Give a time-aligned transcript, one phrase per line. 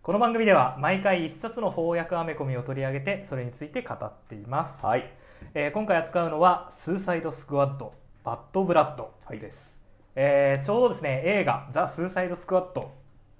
[0.00, 5.12] この番組では毎回一冊の翻訳アメコミを取り上げてそれについて語っています、はい。
[5.54, 9.76] えー今回扱うのは「スーサイド・スクワッドバッド・ブラッド」です、
[10.14, 12.92] えーちょうどですね映画「ザ・スーサイド・スクワッド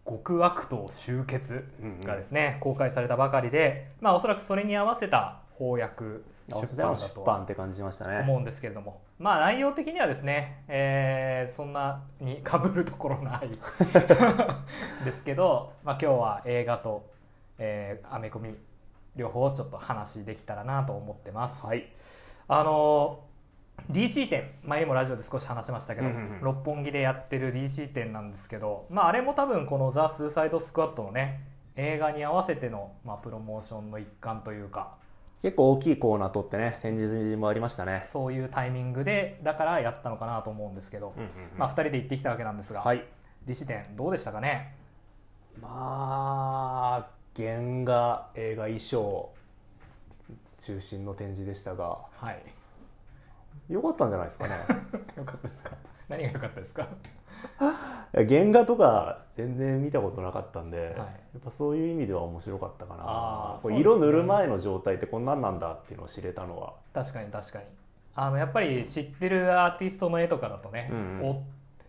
[0.04, 1.64] 極悪党集結」
[2.02, 8.20] がですね、公開されたばかりでまあおそらくそれに合わせた翻訳合わせ出ての出版って感じしましたね。
[8.20, 13.50] 思うんですけれども、まあ内容的にはですね、えーそんなにかぶるところない。
[15.04, 17.10] ですけど、まあ、今日は映画と、
[17.58, 18.54] えーアメコミ
[19.16, 21.66] 両方ちょっと話できたらなと思ってます。
[21.66, 21.92] はい。
[22.48, 23.28] あのー
[23.92, 26.40] DC 展前にもラジオで少し話しましたけど、うんうんうん。
[26.42, 31.44] 六本木でやってる DC 展なんですけど、まあ、あれも多分この「ザ・スーサイド・スクワット」のね
[31.76, 34.96] 映画に合わせての、まあ、プロモーションの一環というか
[35.42, 38.04] 結構大きいコーナー取ってね展示もありましたね。
[38.08, 41.58] そういうタイミングでだからやったのかなと思うんですけど、うんうんうん。
[41.58, 43.04] まあ、2人で行ってきたわけなんですが、はい。
[43.46, 44.74] DC 展どうでしたかね？
[45.60, 49.30] まあ原画映画衣装
[50.58, 52.42] 中心の展示でしたがはい。
[53.68, 54.54] 良かったんじゃないですかね。
[55.16, 55.76] よかったですか？
[56.08, 56.88] 何が良かったですか？
[58.12, 60.98] 原画とか全然見たことなかったんで、い。
[60.98, 61.04] や
[61.38, 63.58] っぱそういう意味では面白かったかな。
[63.62, 66.74] これ色塗る前の状態ってこんなんなんだっていうのを知れたのは。
[66.92, 67.64] 確かに確かに。
[68.14, 71.30] あのやっぱり知ってるアーティストの絵とかだとね、うんうん。
[71.30, 71.34] お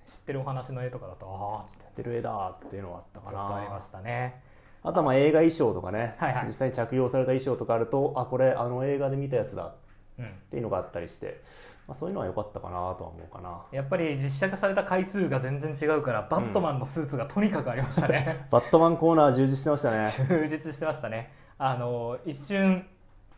[0.07, 4.41] 知ってるお話の絵とかだとああ知ってる絵だっていうのはあったちかなありましたね。
[4.83, 6.47] あとはまあ映画衣装とかね、はいはい。
[6.47, 9.75] 実際に着用された衣装とかあるとあこれあの映画で見たやつだっ
[10.19, 11.41] うんていうのがあったりして、
[11.89, 13.63] まあ、そういうのは良かったかなとは思うかな。
[13.71, 20.05] やっぱり実写化された回数が全然違うからバットマンのスーツがとにかくありましたね、 バットマンコーナー充実してましたね。
[20.05, 21.33] 充実してましたね。
[21.57, 22.85] あの一瞬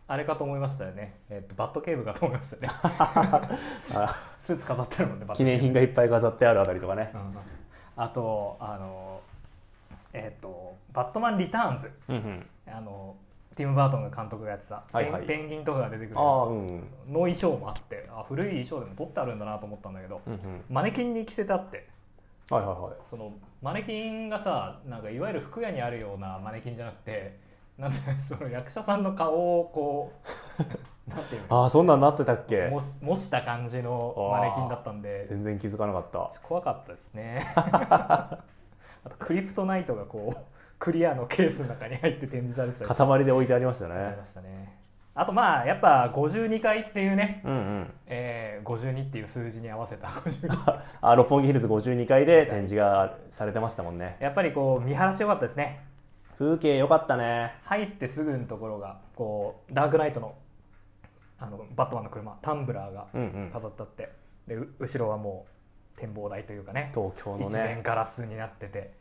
[0.05, 2.67] あれかと思いましたよね、えっとバットケーブかと思いましたね。
[2.83, 4.15] あ。
[4.41, 7.11] スーツ飾ってあるもんね記念品がいっぱい飾ってあるあたりとかね。
[7.13, 7.37] うん。
[7.95, 9.21] あとあの
[10.11, 11.91] えっ、と「バットマンリターンズ。
[12.09, 13.15] うんうん」あの
[13.55, 15.25] ティム・バートンが監督がやってた、はいはい。
[15.25, 16.15] ペンペンギンとかが出てくるやつ。
[16.15, 20.39] の衣装もあってあ古い衣装でも撮ってあるんだなと思ったんだけど、うんうん。
[20.69, 21.87] マネキンに着せてあって。
[22.49, 22.93] はいはいはい。
[23.05, 27.37] そのマネキンがさなんかいわゆる服屋にあるようなマネキンじゃなくて
[27.77, 30.11] なんて その役者さんの顔をこ
[30.59, 30.63] う
[31.09, 31.61] なんていうの？
[31.63, 32.67] ああそんなんなってたっけ？
[32.69, 35.27] 模し模した感じのマネキンだったんで。
[35.29, 36.29] 全然気づかなかった。
[36.41, 37.41] 怖かったですね。
[39.03, 40.37] あとクリプトナイトがこう
[40.81, 43.05] クリアのケースの中に入って展示されてたりして。
[43.05, 44.79] 塊で置いてありましたありねましたね。
[45.13, 47.93] あとまあやっぱ52回っていうね、うんうん。
[48.07, 50.07] えー、52っていう数字に合わせた。
[50.07, 54.17] 52 あ六本木ヒルズ52階で展示がされてましたもんね。
[54.19, 55.85] やっぱりこう見晴らし良かったですね。
[56.39, 57.53] 風景良かったね。
[57.65, 60.33] 入ってすぐのところがこうダークナイトの
[61.37, 63.49] あのバットマンの車タンブラーがうんうん。
[63.53, 64.11] 飾ってあって、
[64.47, 65.45] でう後ろはも
[65.95, 66.91] う展望台というかね。
[66.95, 68.99] 東京の一面ねガラスになってて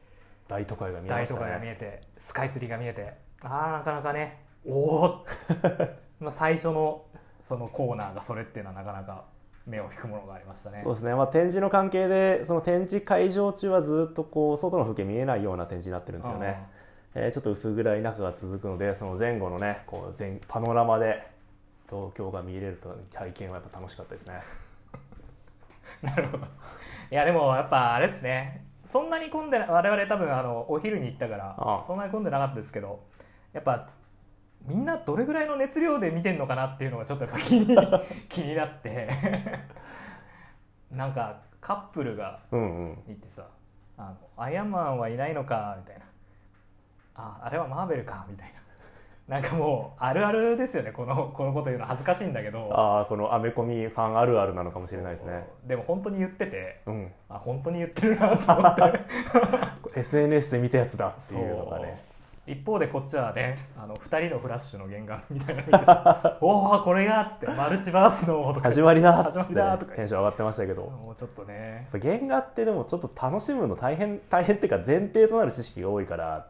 [0.51, 4.45] 大都会が見えました大都会が見ねえてスカイツリーが見えてああなかなかね。
[4.67, 5.27] おお
[6.19, 7.05] まあ最初の
[7.43, 9.25] そのコーナーがそれっていうのはなかなか
[9.65, 10.81] 目を引くものがありましたね。
[10.83, 16.67] そうですね、まあ、展示の関係でその展示会場中はずっとこう外の風景見えないような展示になってるんですよね、
[17.15, 21.27] えーちょっと薄暗い中が続くのでその前後のねこう全パノラマで
[21.89, 24.41] 東京が見れると体験はやっぱ楽しかったですね。
[26.03, 26.47] なるほど。
[27.11, 33.01] いやでもやっぱあれですねそんなに混んでな我々多分あのお昼に行ったからそんなに混んでなかったですけど
[33.53, 33.89] やっぱ
[34.67, 37.77] みんなどれぐらいの熱量で見てんのかなっていうのがちょっとやっぱ気に
[38.29, 39.09] 気になって。
[40.91, 43.13] なんかカップルがうんうん。
[43.13, 43.47] いてさ
[43.97, 46.05] 「あのアイアンマンはいないのか」みたいな
[47.15, 48.60] 「ああれはマーベルか」みたいな
[49.31, 50.91] なんかもうあるあるですよね。
[50.91, 52.69] このこのこと言うの恥ずかしいんだけど。
[52.73, 55.47] ああこのアメコミファンあるあるなのかもしれないですね。
[55.69, 57.13] でも本当に言っててうん。
[57.29, 59.01] あ本当に言ってるなと思って。
[60.01, 62.03] SNS で見たやつだっていうのがね。
[62.45, 68.71] 一方でこっちはねあの2人のフラッシュの原画みたいな おおこれがっつってマルチバースのとか。
[68.71, 70.83] 始まりだっまだとかテンション上がってましたけど。
[70.83, 71.87] もうちょっとね。
[71.93, 76.49] 原画ってでもちょっと楽しむの大変大変っていうか前提となる知識が多いから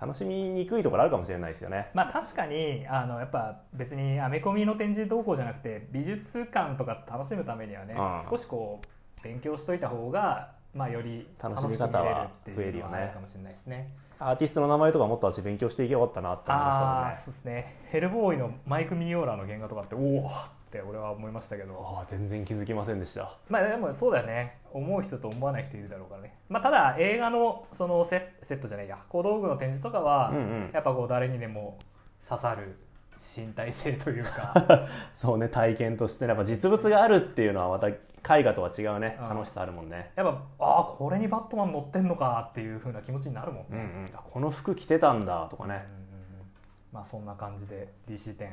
[0.00, 1.88] 楽しみにくいところあるかもしれないですよね。
[1.94, 8.30] まあ確かにあのやっぱ別にアメコミの展示どうこうじゃなくて美術館とか楽しむためにはね、うん。
[8.30, 13.10] 少しこう勉強しといた方が、まあ、より楽しみ方は増えるよね。
[13.14, 13.90] かもしれないですね。
[14.18, 17.14] アーティストの名前とかもっと私勉強していけばよかったなって思いましたもんね。
[17.16, 17.76] そうですね。
[17.90, 20.32] ヘルボーイのマイク・ミニオーラの原画とかっておおっ
[20.70, 21.74] て俺は思いましたけど。
[21.98, 23.36] ああ全然気づきませんでした。
[23.48, 24.58] まあでもそうだよね。
[24.72, 28.98] 思う人と思わない人いるだろうからね、まあ、ただ映画のそのセセットじゃないや。
[29.08, 30.70] 小道具の展示とかは、うんうん。
[30.72, 31.78] やっぱこう誰にでも
[32.26, 32.76] 刺さる
[33.16, 34.86] 身体性というか。
[35.14, 36.30] そうね体験としてね。
[36.30, 39.18] やっぱ実物があるっていうのはまた絵画とは違うね。
[39.20, 39.28] うん。
[39.28, 46.06] 楽しさあるもんね、やっぱああこれにバットマン乗ってんのかっていう風な気持ちになるもんね、うんうん、あこの服着てたんだとかね、うんうんうん
[46.92, 48.50] まあそんな感じで DC10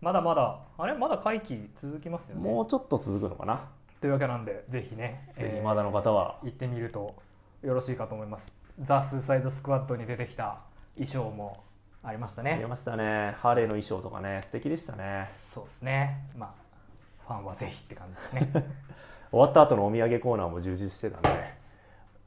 [0.00, 0.94] まだまだあれ？
[0.94, 2.42] まだ会期続きますよね。
[2.42, 3.68] もうちょっと続くのかな、
[4.00, 6.38] というわけなんでぜひね、ぜひまだの方は。
[6.42, 7.14] 行ってみると
[7.62, 8.52] よろしいかと思います。
[8.78, 10.58] ザ・スーサイド・スクワットに出てきた
[10.94, 11.64] 衣装も
[12.02, 12.56] ありましたね。
[12.60, 13.34] 見ましたね。
[13.40, 15.30] ハーレーの衣装とかね素敵でしたね。
[15.52, 16.28] そうですね。
[16.36, 16.50] まあ
[17.26, 18.50] ファンはぜひって感じですね。
[19.32, 21.28] 終わった後のお土産コーナーも充実してたんで。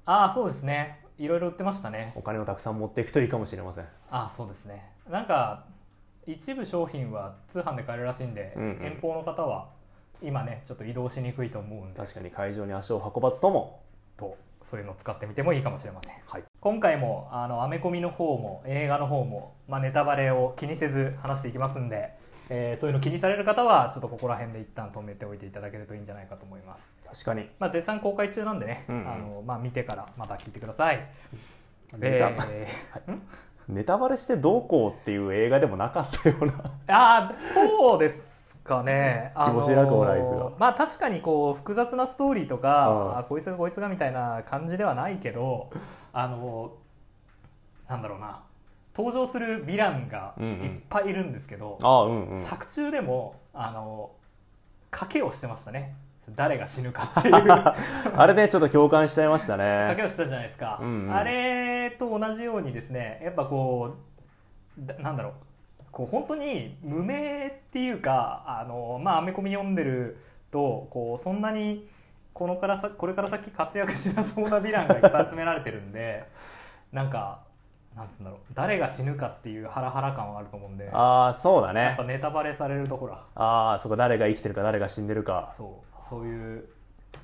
[0.05, 1.05] ああそうですね。
[1.17, 2.13] いろいろ売ってましたね。
[2.15, 3.83] お金をたくさん持っていくといいかもしれません。
[4.09, 4.91] ああそうですね。
[5.09, 5.65] なんか
[6.31, 8.85] 一部商品は通販で買えるらしいんで、うんうん。
[8.85, 9.69] 遠方の方は
[10.21, 11.99] 今ねちょっと移動しにくいと思うんで。
[11.99, 13.81] 確かに会場に足を運ばずとも。
[14.15, 16.13] とそういうのを使ってみてもいいかもしれません。
[16.27, 16.43] はい。
[16.59, 22.13] 今回もあのアメコミの方も映画の方も、まあ、ネタバレを気にせず話していきますんで、
[22.49, 27.49] えーそういうの気にされる方はちょっとここら辺で一旦止めておいていただけるといいんじゃないかと思います、確かに。
[27.59, 29.11] まあ、絶賛公開中なんでね、うんうん。
[29.11, 31.07] あのまあ、見てからまた聞いてください、
[31.97, 32.67] ネタ,、え
[33.69, 36.53] ネタバレしてどうこうっていう映画でもなかったような。
[36.53, 39.31] ー、あーそうですかね。
[39.37, 43.17] 気持ちなくもないですがまあ確かにこう複雑なストーリーとか、うん。
[43.19, 45.69] あこいつがこいつがみたいな感じではないけど
[46.11, 46.71] あの
[47.87, 48.41] なんだろうな。
[48.97, 52.43] 登場するヴィランがいっぱいいるんですけど、ああうんうん。
[52.43, 54.09] 作中でもあの
[54.91, 55.95] 賭けをしてましたね
[56.35, 57.35] 誰が死ぬかっていう。
[58.15, 59.63] あれねちょっと共感しちゃいましたね。
[59.63, 61.15] 賭けをしたじゃないですか、うんうん。
[61.15, 63.95] あれと同じようにですねやっぱこ
[64.77, 65.33] うだなんだろう。
[65.91, 70.17] こう本当に無名っていうかあのまあアメコミ読んでる
[70.51, 71.87] とこうそんなに
[72.33, 76.25] このからさこれから先活躍しなそうなヴィランがいっぱい集められてるんで
[76.91, 77.39] なんか
[77.95, 78.39] なんつうんだろう。
[78.53, 80.89] 誰が死ぬかっていうハラハラ感はあると思うんで。
[80.93, 81.81] ああそうだね。
[81.81, 85.53] やっぱネタバレされるとほらああそこ誰が生きてるか誰が死んでるか。
[85.55, 86.05] そう。
[86.05, 86.69] そういう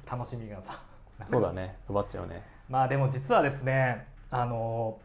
[0.10, 0.80] 楽しみがさ。
[1.26, 1.78] そうだね。
[1.90, 2.44] 奪っちゃうね。
[2.70, 5.00] まあでも実はですねあの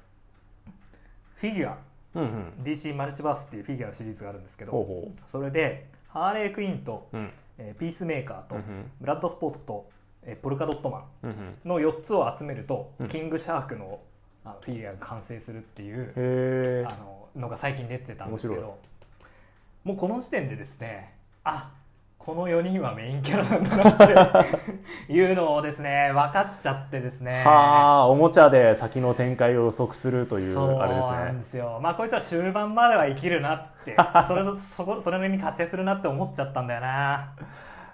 [1.36, 1.78] フィギュア。
[2.14, 2.64] うんうん。
[2.64, 7.30] DC マルチバースっていうフィギュアのシリーズがあるんですけどほうほそれでハーレークイーンと、ううん。
[7.58, 8.90] えーピースメーカーと、うんうん。
[9.00, 9.90] ブラッドスポートと、
[10.22, 13.08] えーポルカドットマンの4つを集めると、うん。
[13.08, 14.00] キングシャークの
[14.44, 18.78] あのフィギュアが完成するっていうあののが最近出てたんですけ面ど
[19.84, 21.14] もうこの時点でですね
[21.44, 21.70] あ
[22.18, 24.46] この4人はメインキャラなんだなっ
[25.06, 27.42] て いうのをですね分かっちゃってですね。
[27.44, 33.96] はあおもちゃで先の展開を予測するというそうあれですなんねですよまあこいつは終盤までは生きるなって
[34.28, 37.32] それそこそれなりに活躍するなって思っちゃったんだよな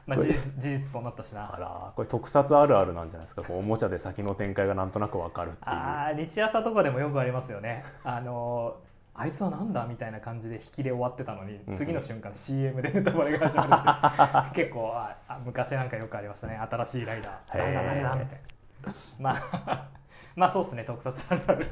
[0.06, 1.52] まあ事実事実そうなったしな。
[1.52, 3.42] あらこれ特撮あるあるなんじゃないですか？
[3.42, 5.64] こうおもちゃで先の展開がなんとなくわかるっていう。
[5.66, 7.84] あー日朝とかでもよくありますよね。
[8.04, 8.76] あの
[9.18, 16.56] あいつはなんだみたいな感じで引きで終わってたのに、うん次の瞬間 CM でネタバレが始まるって 結構ああ昔なんかよくありましたね。
[16.70, 17.58] 新しいライダー。
[17.58, 18.40] 誰だ誰だみたい
[18.86, 18.92] な。
[19.18, 19.88] まあ
[20.36, 20.84] まあそうですね。
[20.84, 21.66] 特撮あるある。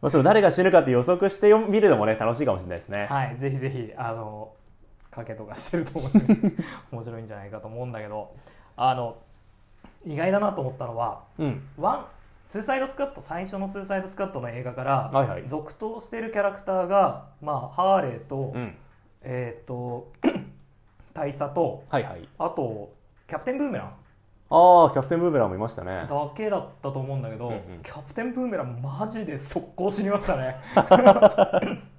[0.00, 4.52] まあ、それ誰が死ぬかって予測してよ見るのもね楽しいかもしれないですね、はい、ぜひぜひあの
[5.14, 6.52] 賭けとかしてると思うんで
[6.90, 8.34] 面白いんじゃないかと思うんだけど
[8.76, 9.16] あの
[10.04, 11.62] 意外だなと思ったのはうん。
[11.78, 12.06] ワン
[12.46, 15.44] スーサイドスカット最初のスーサイドスカットの映画からはいはい。
[15.46, 18.74] 続投してるキャラクターが、まあ、ハーレーと,、うん。
[19.22, 20.12] えー、と
[21.14, 22.28] 大佐とはいはい。
[22.38, 22.92] あと
[23.28, 23.92] キャプテンブーメラン。
[24.50, 26.06] ああキャプテンブーメランもいましたね。
[26.08, 27.60] だけだったと思うんだけど、うんうん。
[27.82, 30.56] キャプテンブーメランマジで速攻死にましたね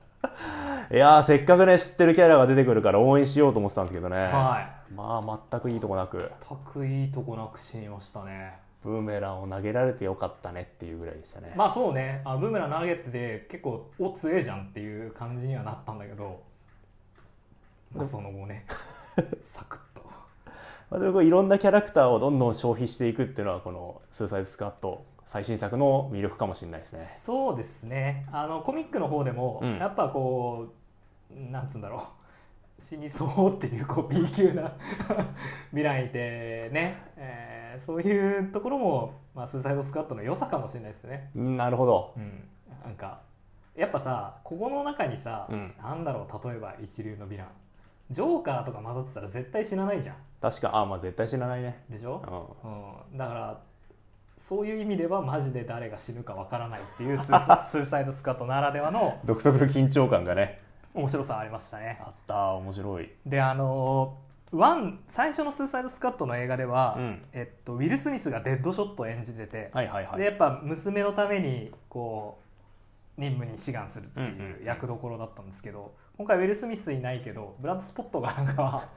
[0.91, 4.93] いやーせっかくね知ってるキャラが出てくるから応援しようと思ってたんですけどね、はい。
[4.93, 6.31] まあ全くいいとこなく。
[6.47, 8.53] 全くいいとこなく死にましたね。
[8.83, 12.21] ブーメランを投げられてよかったねっていうぐらいでしたね、まあそうね。
[12.23, 16.43] あのブーメラン投げてて結構お強えじゃんっていう感じにはなったんだけど、
[17.95, 18.65] まあ、その後ね。
[19.43, 20.03] サクッと。
[20.91, 27.17] まあ、いろんなキャラクターをどんどん消費していくっていうのはこの「スーサイドスカット」最新作の魅力かもしれないですね。
[27.21, 28.25] そうですね。
[28.31, 29.77] あのコミックの方でも、うん。
[29.77, 30.67] やっぱこ
[31.31, 32.01] うなんつうんだろう。
[32.81, 34.73] 死にそうっていうこう B 級な
[35.69, 41.29] 未来いてね、えーそういうところも、まあ、スーサイドスカットの良さかもしれないですね。
[41.35, 42.13] うんなるほど。
[42.15, 42.47] うん、
[42.85, 43.19] なんか
[43.75, 45.73] やっぱさここの中にさ、うん。
[45.81, 47.47] なんだろう例えば一流のヴィラン。
[48.11, 50.15] ジョーカーとか混ざってたら絶対死なないじゃん。
[50.41, 51.83] 確かあまあ絶対死なないね。
[51.89, 52.21] でしょ？
[52.63, 53.11] う、ん。
[53.11, 53.59] うん、だから
[54.47, 60.61] そういう意味ではマジで誰が死ぬかわからないっていうスーサ スーサイドスカットならではの独特の緊張感がね。
[60.93, 61.99] 面白さありましたね。
[62.01, 63.11] あった面白い。
[63.25, 64.17] であの
[64.51, 67.25] ワン最初のスーサイドスカットの映画では、うん。
[67.33, 70.19] えっと、ウィル・スミスがデッドショットを演じてて、はいはいはい。
[70.19, 72.39] でやっぱ娘のためにこ
[73.17, 78.89] 任務に志願するってうんいうんう役どころだったんですけど今回ウィル・スミスいないけどブラッド・スポットがなんか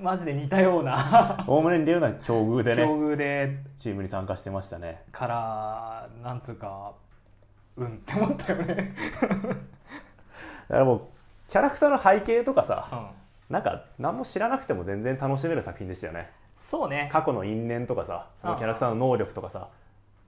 [0.00, 1.44] マジで似たような。
[1.46, 3.58] おおむね似たような境遇で境ね遇で。
[3.76, 5.04] チームに参加してましたね。
[5.12, 6.92] からなんつうか
[7.76, 9.54] うんって思ったよね、だか
[10.68, 11.00] らもう
[11.46, 13.06] キャラクターの背景とかさうん、
[13.50, 16.30] なんか何も知らなくても全然楽しめる作品でしたよね。
[16.56, 17.08] そうね。
[17.12, 19.68] 過去の因縁とかさそのキャラクターの能力とかさ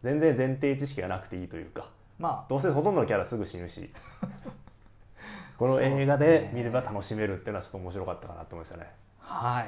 [0.02, 2.48] 全然前提知識がなくていいというかまあ。
[2.48, 3.90] どうせほとんどのキャラすぐ死ぬし。
[5.58, 8.92] この映画で見れば楽しめるっていうのはちょっと面白かったかなと思いましたね
[9.28, 9.66] は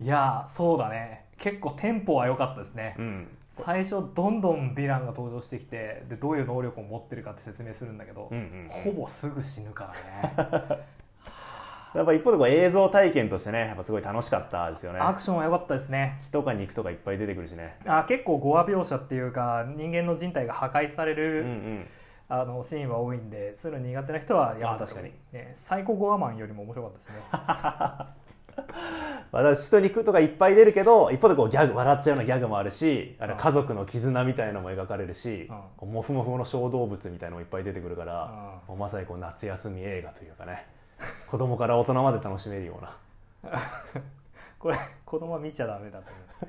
[0.00, 0.04] い。
[0.04, 1.24] いやそうだね。
[1.38, 3.28] 結構テンポは良かったですね、うん。
[3.52, 9.92] 最初どんどんヴィランが登場してきてでどういう能力を持ってるかって説明するんだけど、うんうんほぼすぐ死ぬか
[10.36, 10.82] らね。
[11.94, 15.00] やっぱ一方でこう映像体験としてねやっぱすごい楽しかったですよね。
[15.00, 16.16] アクションは良かったですね。
[16.20, 17.78] 血とか肉とかいっぱい出てくるしね。
[17.86, 21.86] あ結構ゴア描写っていうか人間の人体が破壊されうんる、うん。
[22.30, 25.12] あのシーンは多いんでそういうの苦手な人はやめたあ確かに。
[25.32, 28.12] ね、サイコゴアマンよりも面白かったですね
[29.42, 35.56] まあ、血と肉とかいっぱい出るけど一方でこうギャグ笑っちゃうようなギャグもあるしあ家族の絆みたいなのも描かれるし、うん。
[35.76, 38.24] こうモフモフの小動物みたいなのもいっぱい出てくるから、
[38.68, 38.74] うん。
[38.74, 40.66] もうまさにこう夏休み映画というかね
[41.28, 42.96] 子供から大人まで楽しめるような。
[44.58, 46.48] これ子供は見ちゃダメだと思う。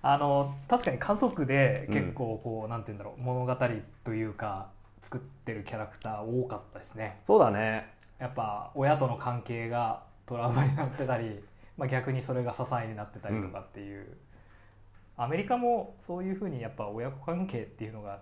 [0.00, 3.56] あの確かに家族で結構こう、なんて言うんだろう物語
[4.04, 4.68] というか
[5.02, 7.20] 作ってるキャラクター多かったですね。
[7.24, 7.90] そうだね。
[8.18, 11.42] やっぱ親との関係がトラウマになってたり、
[11.78, 14.18] まあ、逆にそれが支えになってたりとかっていう、
[15.16, 18.20] アメリカもそういうふうにやっぱ親子関係っていうのが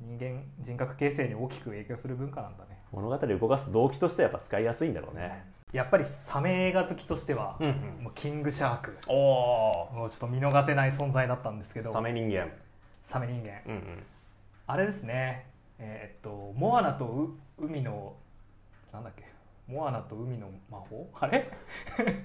[0.00, 2.78] 人間人格形成に大きく影響する文化なんだね。
[2.92, 7.68] 物語を動かす動機としてはやっぱ使いやすいんだろうね、やっぱりサメ映画好きとしては、うん
[8.02, 8.98] もうキングシャーク。
[9.06, 11.92] おおもうちょっと見逃せない存在だったんですけど。
[11.92, 12.48] サメ人間。
[13.02, 13.60] サメ人間。
[13.66, 14.02] うんうん。
[14.66, 15.46] あれですね。
[15.78, 17.06] えーっとモアナと
[17.58, 18.14] う海の
[18.92, 19.24] なんだっけ
[19.70, 21.08] モアナと海の魔法？
[21.20, 21.48] あれ？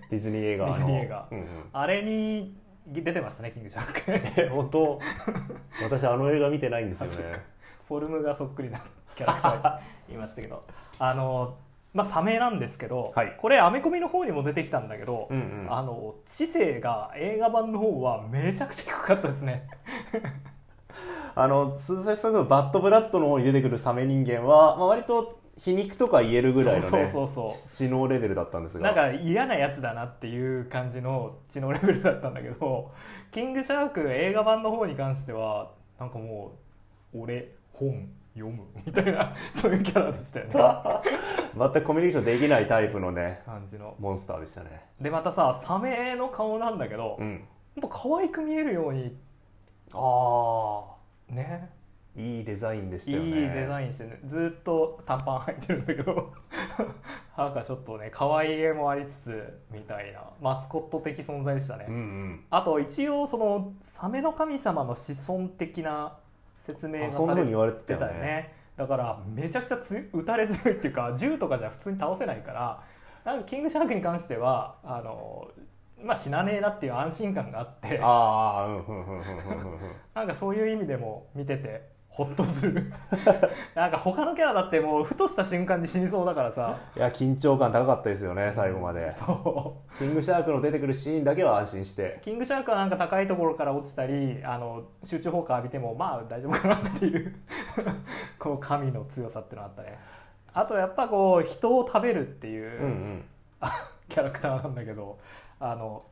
[0.10, 0.74] ディズニー映画の。
[0.74, 1.28] ディズニー映画。
[1.32, 1.46] うんうん。
[1.72, 4.02] あれに出てましたねキングシャーク。
[4.42, 5.00] え本当？
[5.84, 7.44] 私あの映画見てないんですよね。
[7.88, 8.82] フォルムがそっくりな
[9.16, 10.64] キャラクターがいましたけど。
[10.98, 11.58] あの
[11.94, 13.38] まあサメなんですけど、はい。
[13.40, 15.74] これアメコミの方にも出てきたんだけど、うんうん。
[15.74, 19.68] あの知性が映画版の方はめちゃくちゃ低かったですね。
[21.36, 27.70] あの鈴崎さんのバッドブラッドの方に出てくるサメ人間は、まあ、割と皮肉とか言えるぐらいのねそうそうそうそう。
[27.70, 28.92] 知能レベルだったんですが。
[28.92, 32.92] なんか嫌なやつだなっていう感じの知能レベルだったんだけど
[33.32, 36.54] キングシャーク映画版の方に関してはなんかも
[37.14, 40.54] う俺本読むみたいな そういうキャラでしたよね。
[41.58, 43.96] 全くコミュニケーションできないタイプのね感じの。
[43.98, 44.86] モンスターでしたね。
[45.00, 47.48] でまたさサメの顔なんだけど、うん。
[47.76, 49.18] やっぱ可愛く見えるように
[49.94, 51.70] あね。
[51.72, 51.75] あ
[52.18, 53.30] いいデザインでしたいよね。
[53.30, 54.20] いデザインしてね。
[54.26, 56.34] ずっと短パン履いてるんだけど
[57.38, 62.46] なんかちょっとね可愛げもありつつみたいなマスコット的存在でしたね、うんうん。
[62.50, 66.18] あと一応そのサメの神様の子孫的な
[66.58, 68.20] 説明がされ風に言われててたよね。
[68.20, 72.84] ねだからめちゃくちゃつ撃たれ強いっていうか銃とかじゃ普通に倒せないから
[73.24, 75.50] なんかキングシャークに関してはあの、
[76.04, 78.68] まあ、死なねえなっていう安心感があってあ
[80.14, 82.94] なんかそういう意味でも見ててホッとする。
[83.76, 86.78] なんか他のキャラだってもうふとした瞬間に死にそうだからさ。
[86.96, 89.12] いや緊張感高かったですよね最後まで。
[89.12, 89.98] そう。
[89.98, 92.22] キングシャークの出てくるシーンだけは安心して。
[92.24, 97.36] キングシャークはなんか高いところから落ちたりあの集中砲火浴びてもまあ大丈夫かなっていう。
[98.40, 100.00] この神の強さっていうのがあったね。
[100.54, 103.26] あとやっぱこう人を食べるっていう、うんうん。
[103.60, 105.20] あキャラクターなんだけど
[105.60, 106.04] あの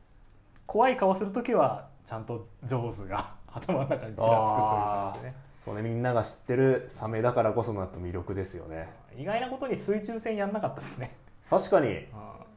[0.66, 8.88] 怖い顔する時はちゃんとジョーズが頭の中にちらつくという感じでねそうねみんなが知ってるサメだからこそのやっぱ魅力ですよね。
[9.16, 11.16] 意外なことに水中戦やんなかったですね。
[11.48, 11.88] 確かに。
[11.88, 12.02] うん。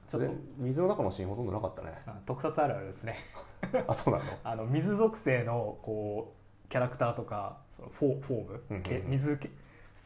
[0.07, 0.27] ちょっと。
[0.27, 1.93] で水の中のシーンほとんどなかったね。
[2.05, 3.15] あ特撮あるあるですね。
[3.87, 4.25] あそうなの？
[4.43, 6.33] あの水属性のこ
[6.65, 8.83] うキャラクターとかそのフォフォーム、うんうんうん。
[8.83, 9.49] け水け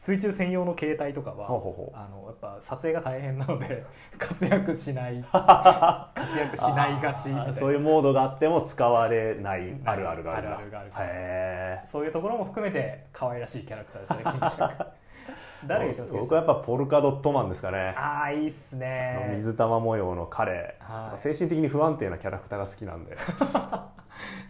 [0.02, 3.84] 水中専用の形態とかはあのやっぱ撮影が大変なので
[4.18, 5.22] 活躍しない。
[5.32, 7.54] 活躍しないがちいな。
[7.54, 10.56] そういうモードがあっても使われないあるあるがあるんだ。
[10.56, 14.86] あるあるがあるへえそういうところも含めて可愛らしいキャラクターですねキングシャーク
[15.68, 17.92] 誰が一番好きでし僕はやっぱポルカドットマンですかね。
[17.94, 19.30] たああいいっすね。
[19.36, 21.18] 水玉模様の彼、はい。
[21.18, 23.16] 精神的に不安定なキャラクターが好きなんで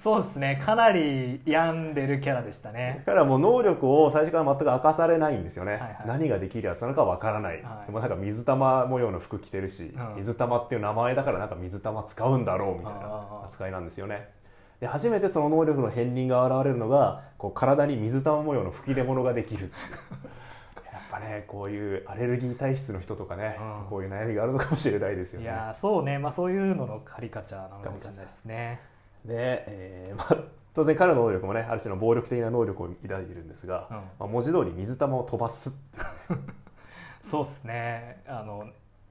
[0.02, 0.61] そうですね。
[0.61, 3.02] かなり病んでるキャラでしたね。
[3.07, 5.97] だからもう能力を最初から全く明かされないんですよね、はいはい。
[6.07, 10.17] 何ができるやつなのかわからない、はいでもなんか水玉模様の服着てるし、うん。
[10.17, 14.29] 水玉っていう名前だからなんか水玉使うんだろうみたいあなあ扱いなんですよね。
[14.81, 19.71] で初めてその能力の片鱗が現れるのがこう体に水玉模様の吹き出物ができるい
[20.93, 23.88] やっぱねこういうアレルギー体質の人とかね、うん。
[23.88, 25.45] こういう悩みがあるのかもしれないですよね。
[25.45, 26.19] いやーそうね。
[26.19, 28.81] まあそういうののカリカチャーなのかもしれないですね
[29.25, 33.97] で、えーまあ、 当然彼の能力もねある種の暴力的な能力を抱いているんですが、うん。
[33.97, 35.73] まあ、文字通り水玉を飛ばす
[37.23, 38.23] そうですね。
[38.26, 38.67] あの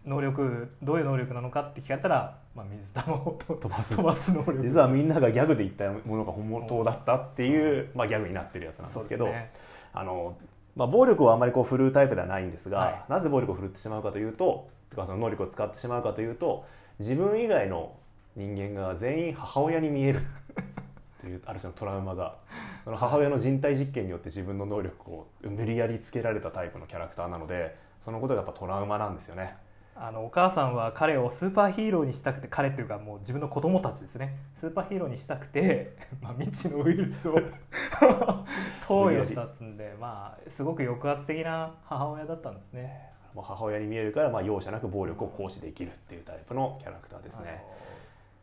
[0.06, 3.96] 能力どういう能力なのかって聞かれたら、まあ、水玉をと飛ばす。
[3.96, 4.62] 飛ばす能力。
[4.64, 9.52] 実はみんながギャグで言ったものが本当だったっていう、まあ、ギャグになってるやつなんですけどね。
[9.94, 10.36] あの、
[10.76, 13.04] まあ、暴力をあんまりこう振るうタイプではないんですが、はい。
[13.10, 16.66] なぜ暴力を振るってしまうかというととかその能力を使ってしまうかというと
[17.00, 17.96] 自分以外の
[18.36, 20.22] 人間が全員母親に見える
[21.20, 22.38] というある種のトラウマが
[22.84, 29.56] その母親の人体実験によって自分の能力を無理やりつけられたタイプのキャラクターなのでそのことがやっぱトラウマなんですよね。
[29.94, 37.36] あのお母さんは彼をスーパーヒーローにしたくて彼っていうかもう自分の子供たちですねスーパーヒーローにしたくて、 まあ、未知のウイルスを
[38.88, 47.64] 投与したっつんでまあすごく抑圧的な母親だったんですねもう母親に見えるから、まあ、容赦なく暴力を行使できるっていうタイプのキャラクターですね。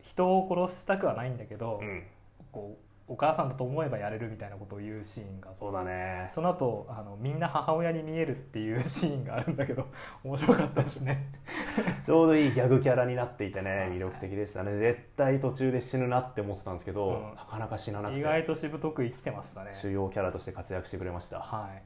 [0.09, 2.03] 人を殺したくはないんだけど、うん、
[2.50, 6.31] こうお母さんだと思えばやれるみたいなことを言うシーンがそうだね。
[6.31, 9.87] その後あのみんな母親に見えるっていうシーンがあるんだけど
[10.25, 11.25] 面白かったですね。
[12.05, 14.77] ちょうどいいギャグキャラになっていてね魅力的でしたね。
[14.79, 17.35] 絶対途中で死ぬなって思ってたんですけど、うん。
[17.35, 19.73] なかなか死ななく意て外としぶとく生きてましたね。
[19.73, 21.41] 主要キャラとして活躍してくれました。
[21.41, 21.83] はい。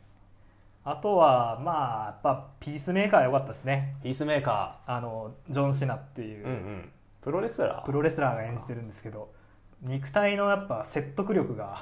[0.84, 3.94] あとはまあやっぱピースメーカー良かったですね。
[4.02, 7.84] ピースメーカあのジョン・シナっていう、ー、うんうん、プロレスラー？
[7.84, 9.32] プロレスラーが演じてるんですけど
[9.80, 11.78] 肉体のやっぱ説得力が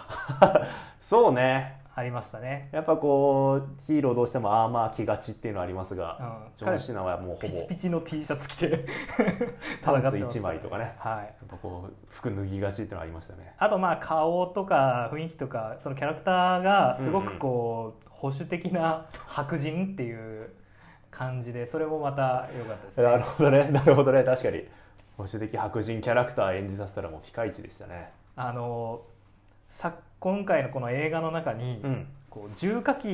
[1.02, 1.80] そうね。
[1.92, 8.86] ありましたね、やっぱこうヒーローどうしてもアーマー着がちっていうのはありますが、うん、ジョン・シナはもうほぼピチピチの T シャツ着て
[9.82, 10.94] 戦ってました1枚とかね。
[10.98, 11.24] はい。
[11.24, 13.54] やっぱこう服脱ぎがちっていうのはありましたね。
[13.58, 20.50] あとまあ顔とか雰囲気とかそのキャラクターがすごくこう、保守的な白人っていう
[21.10, 23.02] 感じでそれもまた良かったですね。
[23.02, 23.68] なるほどね。
[23.72, 24.22] なるほどね。
[24.22, 24.64] 確かに
[25.16, 28.10] 保守的白人キャラクター演じさせたらもうピカイチでしたね。
[28.36, 29.02] あの
[29.68, 32.06] さ今回のこの映画の中に、うん。
[32.30, 33.04] こう重火器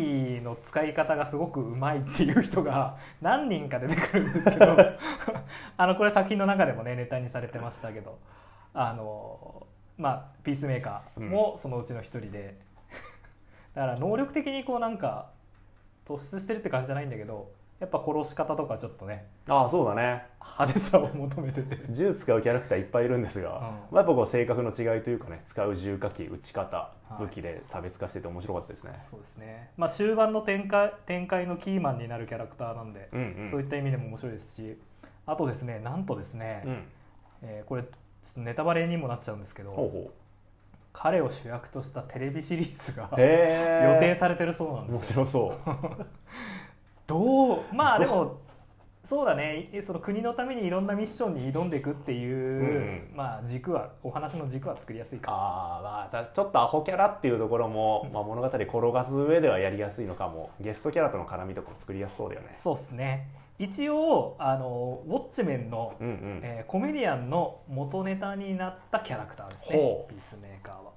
[0.45, 4.77] の使い方がすごくうまいっていう人が 何人か出てくるんですけど。
[5.79, 8.19] あのこれ作品の中でもねネタにされてましたけど。
[8.79, 12.59] あのまあピースメーカーもそのうちの一人で、
[13.75, 15.31] だから能力的にこうなんか
[16.07, 20.25] 突出してるって感じじゃないんだけどやっぱ殺し方とかちょっとねああそうだね。
[20.41, 21.79] 派手さを求めてて。
[21.91, 23.59] 銃使うキャラクターいっぱいいるんですが、ま
[23.93, 27.23] あ、やっぱこう性格の違いというかね使う銃火器撃ち方はい。
[27.23, 33.51] 武器で差別化してて面白かったですね、そうですね、まあ、終盤の展開展開のキーマンになるキャラクターなんで、うんうん。
[33.51, 34.79] そういった意味でも面白いですし
[35.27, 36.85] あとですねなんとですね、うん。
[37.43, 37.89] えーこれちょ
[38.31, 40.11] っとネタバレにもなっちゃうんですけどほうほ
[40.93, 45.71] 彼を主役としたテレビシリーズがうへえ予定されてるそうなんで面す白そう
[47.07, 48.41] どうまあでも
[49.07, 49.71] そうだね。
[49.87, 53.17] その国のためにいろんなミッションに挑んでいくっていう、うん。
[53.17, 55.31] まあ軸はお話の軸は作りやすいか。
[55.31, 60.51] ああまあたちょっとアホキャラっていうところも、まあ、物語転がす上ではやりやすいのかも。
[60.61, 62.49] ゲストキャラとの絡みとかも作りやすそうだよね。
[62.51, 63.29] そうですね。
[63.61, 70.07] 一応あのウォッチメンの、うんうん、えーコメディアンの元ネタになったキャラクターですね。
[70.09, 70.96] ピースメーカーは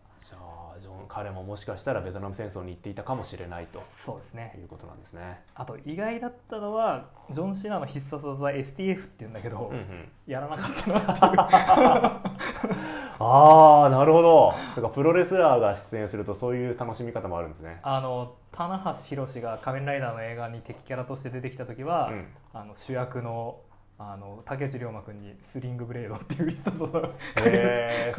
[1.07, 4.55] 彼ももしかしたらベトナム戦争に行っていたかもしれないとそうですね。
[4.57, 5.41] いうことなんですね。
[5.55, 10.09] あと意外だったのはジョン・シナの必殺技 STF っていうんだけど、うんうん。
[10.27, 11.39] やらなかったなっていう。
[13.21, 14.53] ああなるほど。
[14.73, 17.79] そうかプロレスラーが出演するとそういう楽しみ方もあるんですね。
[17.83, 22.27] あの棚橋宏が「仮面ライダー」の映画に敵キャラとして出てきた時は、うん。
[22.53, 23.59] あの主役の
[24.01, 28.13] あの竹内涼真君にスリングブレードっていう必殺技をかけて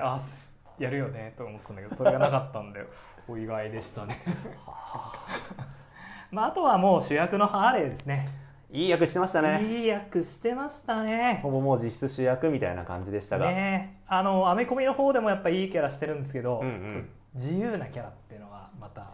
[0.00, 0.20] あ
[0.78, 2.80] やるよねと思ったんだけどそれがなかったんで
[3.28, 4.16] お意外でしたね。
[6.30, 8.28] まああとはもう主役のハーレーですね。
[8.70, 9.62] いい役してましたね。
[9.62, 11.38] いい役してましたね。
[11.42, 17.10] ほぼもう実質主役みたいな感じでしたが、ねあのアメコミの方でもやっぱいいキャラしてるんですけど、うんうん。
[17.34, 19.06] 自由なキャラっていうのはまた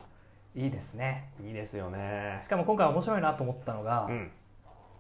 [0.54, 1.30] いいですね。
[1.44, 2.38] いいですよね。
[2.42, 4.30] しかも今回面白いなと思ったのが、うん。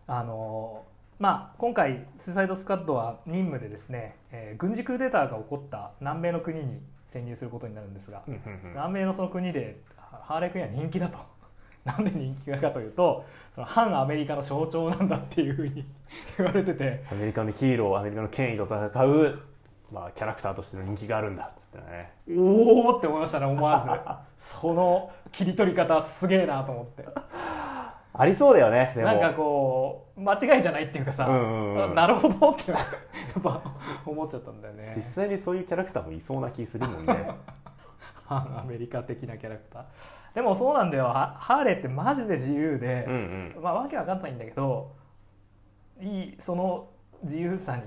[0.06, 0.84] あの
[1.20, 8.70] まあ今回スーサイドスカッドは任務でですね、えー軍事クーデターが起こった南米の国に潜入することになるんですが、うんうんうん。
[8.70, 11.18] 南米のその国でハハーレークイーンは人気だと。
[11.84, 15.86] なんで人気かというとその反アメリカの象徴なんだっていうふうに
[16.38, 17.04] 言われてて。
[17.10, 19.42] アメリカのヒーローアメリカの権威と戦う、
[19.92, 22.12] まあ、キャラクターとしての人気があるんだっつってね。
[22.38, 24.48] おおって思いましたね思わず。
[24.58, 27.04] その切り取り方すげえなと思って
[28.12, 29.06] ありそうだよねでも。
[29.08, 31.94] なんかこう間違いじゃないっていうかさ、うんうんうん。
[31.94, 32.78] なるほどってや
[33.38, 33.62] っぱ
[34.04, 34.92] 思っちゃったんだよね。
[34.94, 37.30] 実際にそういうキャラクターもいそうな気するもんね。
[38.26, 39.84] 反 アメリカ的なキャラクター。
[40.34, 41.04] でもそうなんだよ。
[41.06, 43.62] ハハーレーってマジで自由でうんう、ん。
[43.62, 44.92] まあわけわかんないんだけど
[46.00, 46.88] いいその
[47.22, 47.82] 自由さに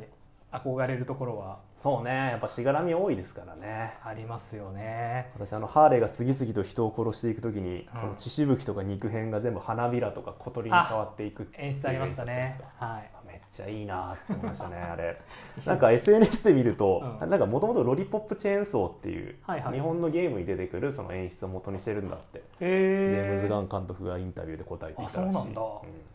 [0.54, 1.60] 憧れるところは。
[1.76, 2.12] そうね。
[2.12, 3.94] やっぱしがらみ多いですからね。
[4.04, 5.32] ありますよね。
[5.36, 8.02] 私あのハーレーが次々と人を殺していく時に、うん。
[8.02, 12.60] この血しぶきとか肉片が全部花びらとか小鳥に変わっていくっていう演出ありましたね。
[12.78, 13.10] はい。
[13.28, 15.20] めっちゃいいなって思いましたねあれ。
[15.66, 17.30] なんか SNS で見ると、うん。
[17.30, 19.74] なんかもともとロリポップチェーンソーっていう、はいはい。
[19.74, 25.38] 日本のゲームに出てくるその演出を元にしてるんだって、へジェームズ・ガンン監督がインタビューで答えていたらしい。
[25.38, 25.62] あそうなんだ。
[25.62, 26.13] うん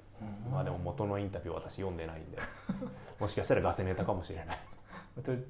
[0.51, 2.39] まあでも元のインタビューは私読んでないんで。
[3.19, 4.59] もしかしたらガセネタかもしれない。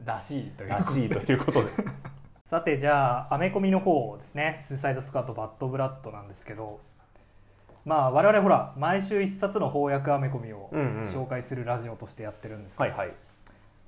[0.05, 0.71] らしいという。
[0.71, 1.71] らしいということで。
[2.45, 6.81] さてじゃあアメコミの方ですね「スーサイドスカートバッドブラッド」なんですけど。
[7.85, 11.03] まあ我々ほら毎週一冊の翻訳アメコミをうんうん。
[11.03, 13.15] 紹介するラジオとしてやってるんですけど、はいはい。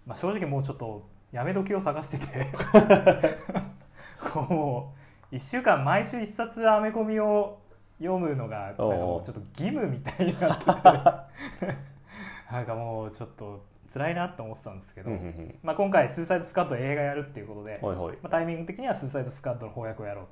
[0.07, 2.53] まあ、正直もうちょっとやめ時を探してて。
[4.33, 4.93] こ
[5.33, 7.60] う1週間毎週1冊アメコミを
[8.01, 10.71] 読むのがなんかもうちょっと義務みたいになってて。
[12.51, 15.59] なんかもうちょっと辛いなと思ってたんですけど、うんうんうん。
[15.63, 18.17] まあ、今回「スーサイドスカット」映画やるっていうことで、はいはい。
[18.23, 20.27] まあ、タイミング的には「スーサイドスカット」の翻訳をやろう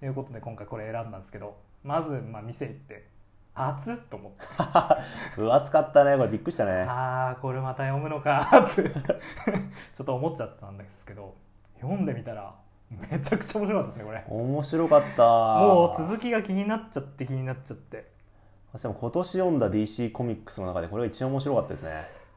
[0.00, 3.06] ということで今回これ選んだんですけどまずまあ店行って
[3.54, 4.46] 熱っと思って。
[5.36, 6.28] 分厚かったねこれ。
[6.30, 6.86] びっくりしたね。
[6.88, 8.88] ああこれまた読むのかって。
[9.92, 11.34] ちょっと思っちゃったんですけど
[11.80, 12.54] 読んでみたら
[13.10, 14.24] めちゃくちゃ面白かったですねこれ。
[14.28, 15.22] 面白かった。
[15.22, 18.10] もう続きが気になっちゃって気になっちゃって。
[18.80, 21.90] でも今年読んだ DC コミックスの中でこれが一番面白かったですね。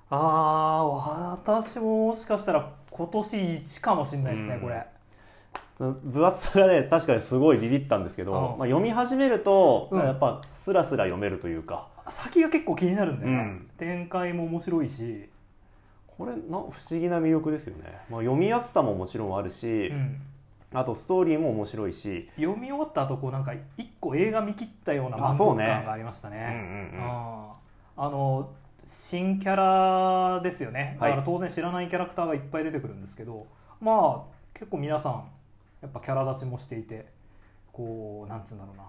[0.09, 4.61] ああ私ももしかしたら今年1かもしれないですね、うん。
[4.61, 4.85] これ。
[5.77, 8.39] 分厚さがね確かにすごいビビったんですけど、うん。
[8.39, 10.01] まあ、読み始めると、うん。
[10.01, 11.87] やっぱスラスラ読めるというか。
[12.09, 13.69] 先が結構気になるんだよね、うん。
[13.77, 15.29] 展開も面白いし、
[16.17, 20.21] これな不思議な魅力ですよね、まあ、読みやすさももちろんあるし、うん
[20.75, 22.29] あとストーリーも面白いし。
[22.35, 26.37] 読み終わった後こうなんか一個映画見切ったような満足感がありましたね。
[26.37, 27.51] うんうんうん。
[27.97, 28.51] あの
[28.85, 30.97] 新キャラですよね。
[30.99, 31.13] だはい。
[31.13, 33.47] から当然知らないキャラクターがいっぱい出てくるんですけど、
[33.79, 35.23] まあ結構皆さん
[35.81, 37.07] やっぱキャラ立ちもしていて
[37.73, 38.83] こうなんつうんだろうな。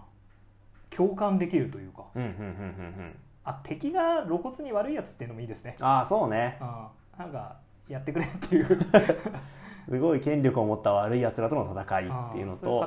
[0.90, 2.04] 共感できるというか。
[2.14, 3.16] うんうんうんうんうん。
[3.44, 5.76] あ敵が露骨に悪いやつっていうのもいいですね。
[5.80, 6.56] ああそうね。
[6.60, 7.56] あーなんか
[7.88, 8.66] やってくれっていう
[9.88, 12.82] すごい権力を持った悪いやつらとの戦いっていうのと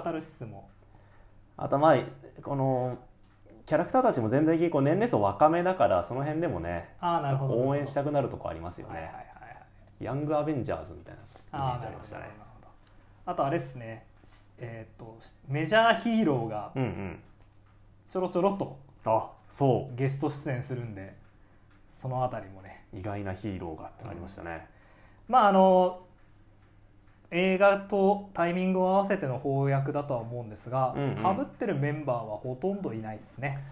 [1.58, 1.98] あとまあ
[2.42, 2.98] この
[3.66, 9.26] キャラクターたちも全体的にこう年齢層若めだからその辺でもねああなるほど応援したくなるとこありますよね、はいはいはいは
[10.02, 10.04] い。
[10.04, 11.16] ヤングアベンジャーズみたい
[11.52, 12.30] なイメージありましたね。
[13.26, 14.06] あとあれですね。
[14.58, 17.20] えっ、とメジャーヒーローがうんうん。
[18.10, 21.16] ちょろちょろっとあそゲスト出演するんで
[21.88, 22.86] そのあたりもね。
[22.94, 24.68] う意外なヒーローがってありましたね、
[25.28, 26.02] まああの
[27.32, 31.16] 映画とタイミングを合わせての翻訳だとは思うんですがうんうん。
[31.16, 33.64] かぶ、被ってるメンバーはほとんどいないですね。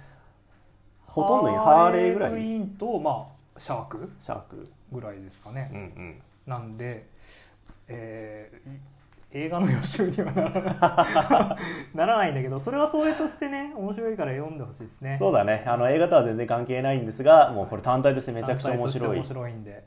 [1.06, 2.32] ほとんどにハーレーぐらい？
[2.32, 4.12] クイーンとまあシャーク。
[4.20, 4.70] シャーク。
[4.92, 6.22] ぐらいですかね、うんうん。
[6.46, 7.08] なんで、
[7.88, 8.80] えーい
[9.34, 11.58] 映画の予習にはなら
[11.94, 15.18] な らないんだけどそれはそれとしてね面白いから読んでほしいですね。
[15.20, 15.66] そうだね。
[15.68, 19.16] あの映画とは全然関係ないんですがもうこれ単体としてめちゃくちゃ面白い。
[19.18, 19.84] 面白いんで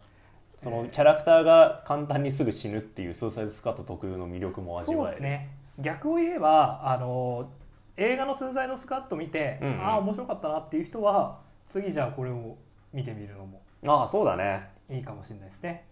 [0.60, 5.12] そのキャラクターが簡単にすぐ死ぬっていうスーサイドスカット特有の魅力も味そうわえる。
[5.12, 5.50] ですね。
[5.78, 7.48] 逆を言えばあの
[7.96, 9.80] 映画の「スーサイドスカット」見て、うんうん。
[9.82, 11.38] ああ面白かったなっていう人は
[11.70, 12.56] 次じゃあこれを
[12.92, 14.68] 見てみるのもああそうだね。
[14.90, 15.84] いいかもしれないですね。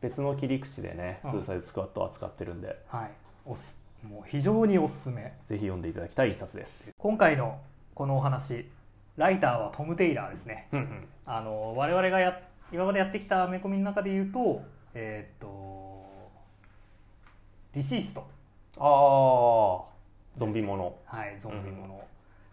[0.00, 1.30] 別の切り口でね、うん。
[1.32, 2.78] スーサイドスクワットを扱ってるんで。
[2.88, 3.10] はい。
[3.44, 5.34] おすもう非常におすすめ。
[5.44, 6.94] ぜひ読んでいただきたい一冊です。
[6.96, 7.58] 今回の
[7.94, 8.66] このお話
[9.18, 10.68] ライターはトム・テイラーですね。
[10.72, 11.08] うんうん。
[11.26, 12.40] あの我々がや
[12.72, 14.62] 今までやってきたアメコミの中で言うと
[14.94, 16.30] えーっと
[17.72, 18.26] ディシースト。
[18.78, 19.90] ああ
[20.36, 20.96] ゾンビもの。
[21.04, 22.00] はいゾンビもの、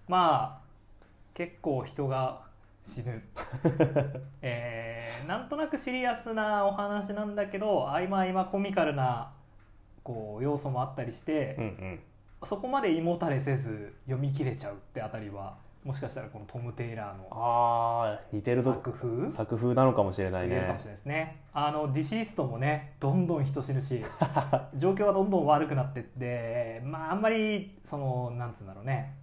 [0.07, 0.67] まあ
[1.33, 2.41] 結構人が
[2.83, 3.21] 死ぬ、
[4.41, 9.31] えーなんとなくシリアスなお話なんだけど合間合間コミカルな
[10.03, 11.99] こう要素もあったりして、うんうん。
[12.43, 19.31] そこまで胃もたれせず読み切れちゃうってあたりはもしかしたらこのトム・テイラーのああ似てると作風？
[19.31, 20.49] 作風なのかもしれないね。
[20.49, 21.37] 言えるかもしれないですね。
[21.53, 24.03] あのディシーストもねどんどん人死ぬし
[24.75, 29.15] 状況はどんどん悪くなってってまああんまりそのなんつうんだろうね。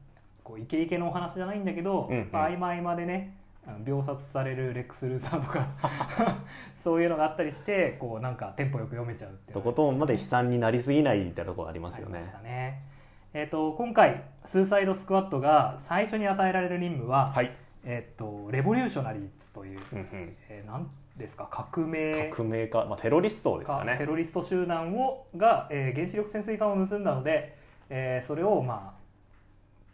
[0.42, 2.28] こうイケイケのお話じゃないんだけど、うんうん。
[2.32, 3.36] まあ、合間合間でね
[3.84, 5.68] 秒殺されるレックス・ルーサーとか
[6.82, 12.16] そういうのがあったりしてこうなんかテンポよく読めちゃうっていうとことんまで悲惨になりすぎないみたいなところありますよね。
[12.16, 12.93] ありましたね。
[13.36, 17.50] えー、と今回スーサイドスクワットが最初に与えられる任務は、はい、
[17.84, 21.48] えー、とレボリューショナリーズという、うんうん、えーなんですか？
[21.50, 22.30] 革命。
[22.34, 23.96] 革命家、まあ、テロリストですかね。
[23.98, 27.56] テロリスト集団をが、えー原子力潜水艦を盗んだので、
[27.90, 28.94] えーそれをま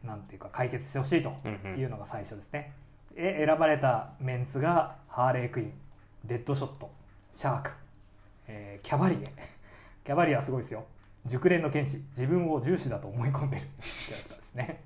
[0.04, 1.80] あなんていうか解決してほしいとうんうん。
[1.80, 2.72] いうのが最初ですね、
[3.16, 5.72] え選ばれたメンツがハーレイ・クイン
[6.26, 6.90] デッドショット
[7.32, 7.70] シャーク、
[8.48, 9.32] えーキャバリエ
[10.04, 10.84] キャバリエはすごいですよ
[11.26, 13.62] 熟練の剣士自分を銃士だと思い込んでる。
[13.80, 14.84] キャラクターですね。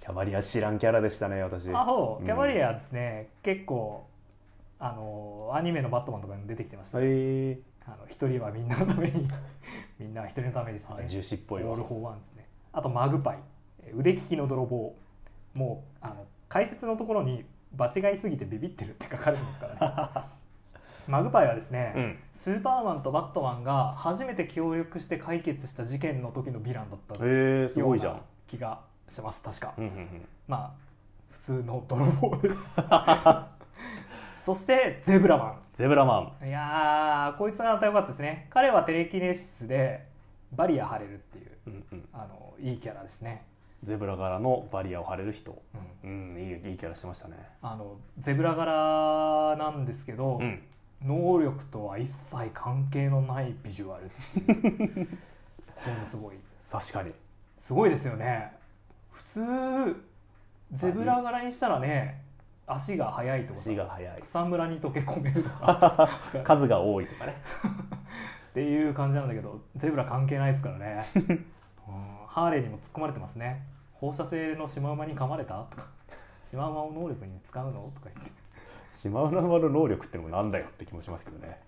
[0.00, 1.70] キャバリエ知らんキャラでしたね私。
[1.70, 2.24] あほうん。
[2.24, 4.06] うキャバリエはですね、結構
[4.78, 7.58] あのアニメのバットマンとかにも出てきてました、へえ。
[7.86, 9.26] あの一人はみんなのために
[9.98, 10.96] みんなは一人のためですね。
[10.98, 11.70] あ銃士っぽいわ。
[11.70, 12.46] All for one ですね。
[12.72, 13.38] あとマグパイ。
[13.84, 14.94] えー腕利きの泥棒。
[15.54, 20.28] もうあの解説のところに場違いすぎてビビってるって書かれてますからね
[21.06, 22.18] マグパイはですね、うん。
[22.34, 28.12] スーパーマンとバットマンが初めて協力して解決した事件の時のヴィランだったへえすごいじゃん。
[28.14, 30.26] な気がします確か、うんうんうん。
[30.48, 30.70] まあ
[31.30, 32.56] 普通の泥棒です。
[34.42, 36.44] そしてゼブラマゼブラマン。
[36.44, 38.46] ンいやーこいつがまた良かったですね。
[38.50, 40.06] 彼はテレキネシスで
[40.52, 42.08] バリア張れるっていううんうん。
[42.12, 43.44] あのいいキャラですね、
[43.82, 45.60] ゼブラ柄のバリアを張れる人。
[46.02, 46.10] うん。
[46.10, 47.36] うんいいいいキャラしてましたね。
[47.62, 50.62] あのゼブラ柄なんですけど、うん
[51.04, 56.36] 能力とは一切関係のないビジュアルこれもすごい。
[56.70, 57.12] 確かに。
[57.60, 58.52] すごいですよね。
[59.10, 59.40] 普通
[60.72, 62.22] ゼブラ柄にしたらね
[62.66, 64.20] 足が速いとかさ足が速い。
[64.22, 66.08] 草むらに溶け込めるとか。
[66.42, 67.36] 数が多いとかね。
[68.50, 71.46] っていう感じなんだけどゼブラ関係ないですからね、うん
[72.28, 73.62] ハーレーにも突っ込まれてますね。
[73.92, 75.86] 放射性のシマウマに噛まれたとか。
[76.42, 78.32] シマウマを能力に使うのとか言って
[78.94, 81.58] シマウマの能力ってのもなんだよって気もしますけどね。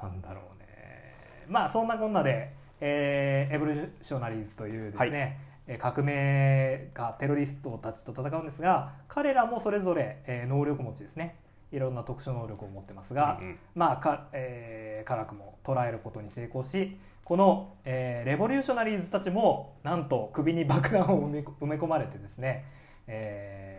[0.00, 1.44] なんだろうね。
[1.48, 11.36] まあそんなこんなで、えーエボリューショナリーズというですね、えー革命がテロリストたちと戦うんですが彼らもそれぞれ、えー能力持ちですね。
[11.72, 13.58] いろんな特殊能力を持ってますが、うんうん。
[13.74, 22.64] まあか、えー、辛くも捉えることに成功しこの、えーレボリューショナリーズたちもなんと首に爆弾を埋め埋め込まれてですね、
[23.08, 23.78] えー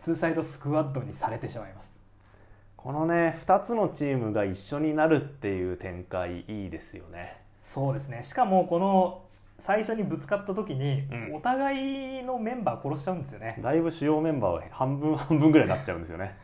[0.00, 1.97] スーサイドスクワッドにされてしまいます
[2.78, 7.36] このね2つのチームが一緒になるっていう展開いいですよね。
[7.60, 8.22] そうですね。
[8.22, 9.22] しかもこの
[9.58, 11.34] 最初にぶつかった時に、うん。
[11.34, 13.58] お互いのメンバー殺しちゃうんですよね。
[13.60, 16.36] だいぶ主要メンバーは半分 半分ぐらいになっちゃうんですよね。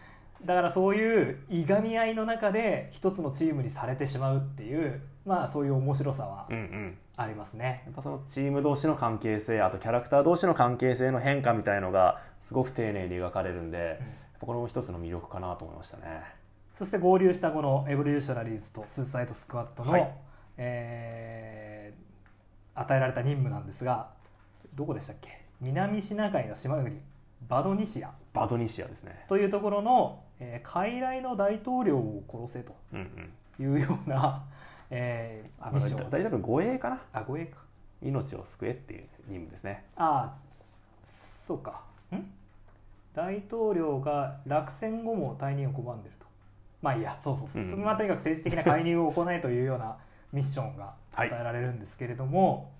[0.44, 6.99] だからそういういがみ合いの中で一つのチームにされてしまうっていうまあそういう面白さはうんうん。
[7.16, 16.23] ありますね、やっぱそのチーム同士の関係性あとキャラクター同士の関係性の変化みたいのがすごく丁寧に描かれるんで、やっぱこれも一つの魅力かなと思いましたね。
[16.73, 20.14] そして合流したこのエボリューショナリーズとスーサイドスクワットの、はい。
[20.57, 22.05] えー
[22.77, 24.09] 与えられた任務なんですが
[24.75, 25.40] どこでしたっけ？
[25.61, 27.01] 南シナ海の島国
[27.49, 28.11] バドニシア。
[28.33, 29.25] バドニシアですね。
[29.29, 33.77] というところの、えー、傀儡の大統領を殺せとうんうん。
[33.79, 34.44] いうような、
[34.90, 36.11] えーあミッション。
[36.11, 37.01] 大体の護衛かな。
[37.12, 37.59] あ護衛か。
[38.03, 39.85] 命を救えっていう任務ですね。
[39.94, 41.09] ああ
[41.47, 41.70] そうか。
[41.70, 41.75] ん
[43.14, 46.27] 大統領が落選後も退任を拒んでると。
[46.83, 47.18] まあいいや。
[47.22, 47.83] そうそうそう、うん。
[47.83, 49.96] まあ、とにかく政治的な介入を行えというような
[50.33, 52.72] ミッションが与えられるんですけれども、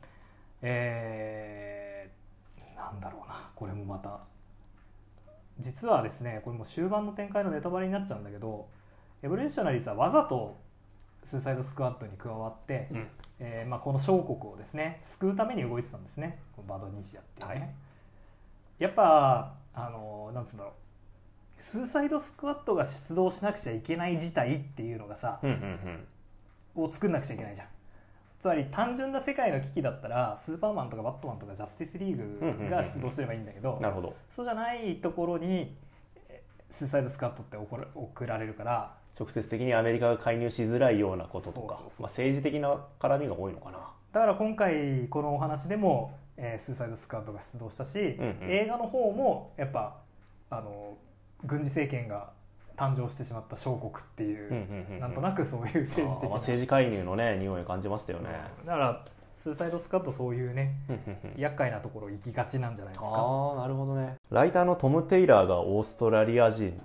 [0.61, 3.51] えーなんだろうな。
[3.55, 4.21] これもまた。
[5.59, 8.69] 実はですねこれも終盤の展開のネタバレになっちゃうんだけど
[9.23, 10.59] エボリューショナリーズはわざと
[11.23, 13.09] スーサイドスクワットに加わって、うん。
[13.39, 16.41] えーまあ、この小国をですね救うために動いてたんですね。
[16.69, 17.75] バドニシアっていうね、はい。
[18.79, 20.73] やっぱあのなんつうんだろう。
[21.59, 26.07] スーサイドスクワットが出動しなくちゃいけない事態っていうのがさ、うんうん
[26.77, 27.69] を作んなくちゃいけないじゃん。
[28.41, 34.15] つまり単純な世界の危機だったらスーパーマンとかバットマンとかジャスティスリーグが出動すればいいんだけどなるほど。
[34.35, 35.75] そうじゃないところに
[36.29, 43.79] えスーサイドスクワットって送ら送られるから直接的にアメリカが介入しづらいようなこととか政治的な絡みが多いのかな。
[44.13, 48.51] だから今回このお話でも、えースーサイドスクワットが出動したし、んうん。
[48.51, 49.97] 映画の方もやっぱ
[50.51, 50.97] あの
[51.45, 52.31] 軍事政権が
[52.77, 55.01] 誕生してしまった小国っていう,、うんうんうんうん。
[55.01, 56.29] なんとなくそういう政治的な。
[56.31, 58.29] まあ、政治介入のね匂いを感じましたよね、
[58.67, 59.05] だから
[59.37, 60.75] スーサイドスクワットそういうね
[61.37, 63.07] 厄介なところ行きがちなんじゃないですか。
[63.09, 64.15] ああなるほどね。
[64.31, 66.81] ライターのトム・テイラーがオーストラリア人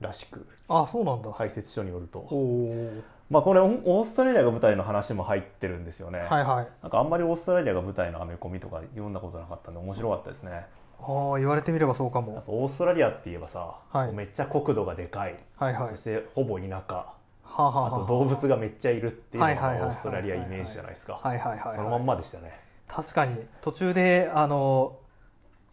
[0.00, 1.30] らしくあそうなんだ。
[1.32, 6.68] 解説書によると、おおまあ、これオーストラリアが舞台の話も入ってるんですよね、はいはい。
[6.82, 10.66] なんかあんまりオーストラリアが舞台のアメコミとか読んだことなかったんで面白かったですね。
[11.00, 12.42] ああ言われてみればそうかも。
[12.46, 14.12] ぱオーストラリアって言えばさ、はい。
[14.12, 15.90] めっちゃ国土がでかい、はいはい。
[15.90, 16.94] そしてほぼ田舎。
[16.94, 21.20] はあ、はあはあ、あと動物がめっちゃいるっていうのがオーストラリアイメージじゃないですか。
[21.22, 21.76] はいはいはいはい。
[21.76, 22.58] そのまんまでしたね。
[22.88, 23.36] 確かに。
[23.60, 24.98] 途中であの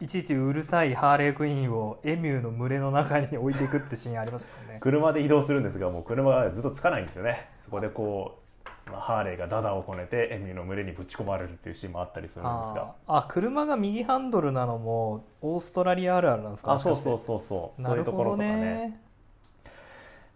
[0.04, 4.76] いちいちうるさいハーレークイーンをエミューの群れの中に置いていくってシーンありましたよね。
[4.80, 7.48] 車で移動するんですがもう車がずっとつかないんですよね。
[7.62, 8.38] そこでこ
[8.86, 12.94] うまあ、ハーレーがダダをこねてエミューの群れにぶち込まれるっていうシーンもあったりするんですが。
[13.06, 17.40] ああ車が右ハンドルなのもオーストラリアあるあるなんですかあそうそううそう。
[17.40, 18.54] そうなそういうところとかね。
[18.56, 19.00] ね。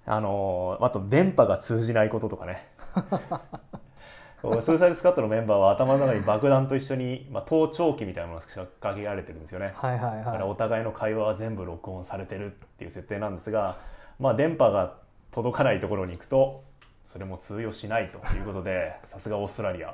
[0.07, 2.67] あのーあと電波が通じないこととかね
[4.41, 9.73] スーサイドスカットのメンバーは頭の中に爆弾と一緒に、まあ、盗聴器みたいなものが仕掛けられてるんですよね。
[9.75, 13.77] はいはいだからはお互いの会話は全部録音されてるっていう設定なんですが、
[14.21, 14.95] まあ、電波が
[15.33, 16.63] 届かないところに行くと
[17.05, 19.93] それも通用しないということでさすがオーストラリア、い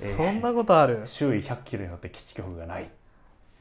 [0.00, 1.02] えーそんなことある？
[1.06, 2.88] 周囲100キロによって基地局がない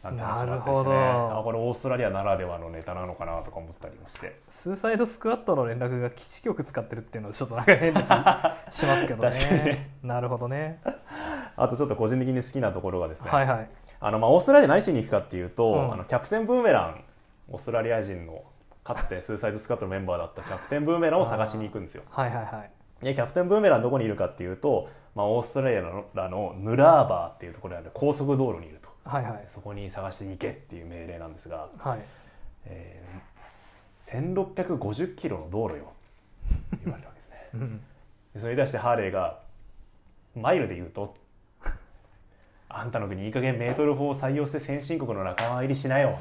[0.04, 0.52] なったりしてね。
[0.52, 0.92] なるほど。
[0.92, 4.40] あこれオーストラリアならではのネタなのかなとか思ったりもして。
[4.50, 8.02] スーサイドスクワットの連絡が基地局使ってるっていうのはちょっとなんか変な
[8.70, 9.30] 気しますけどね。
[9.30, 10.82] ねなるほどね。
[11.56, 13.70] あとちょっと個人的に好きなところがですね、はいはい。
[14.00, 15.94] あのまあオーストラリア何しに行くかっていうと、うん。
[15.94, 17.04] あのキャプテンブーメラン
[17.50, 18.44] オーストラリア人の
[18.84, 22.04] かつてスーサイドスカットのメンバーだったキャプテンブーメランを探しに行くんですよ。
[22.10, 22.72] はいはいはい。
[23.04, 29.46] でキャプテンブーメランどこにいるかっていうと、まあ、オーストラリアのらのヌラーバーっていうところにある高速道路にいるとはいはい。
[29.48, 32.00] そこに探して行けっていう命令なんですが、はい。
[32.66, 33.34] えー
[34.04, 35.94] 1650キロの道路よ。
[36.84, 37.50] 言われるわけですね。
[37.56, 37.82] うん。
[38.34, 39.40] でそれに対してハーレーが
[40.36, 41.16] マイルで言うと
[42.68, 46.20] あんたの国いい加減メートル法を採用して先進国の仲間入りしなよ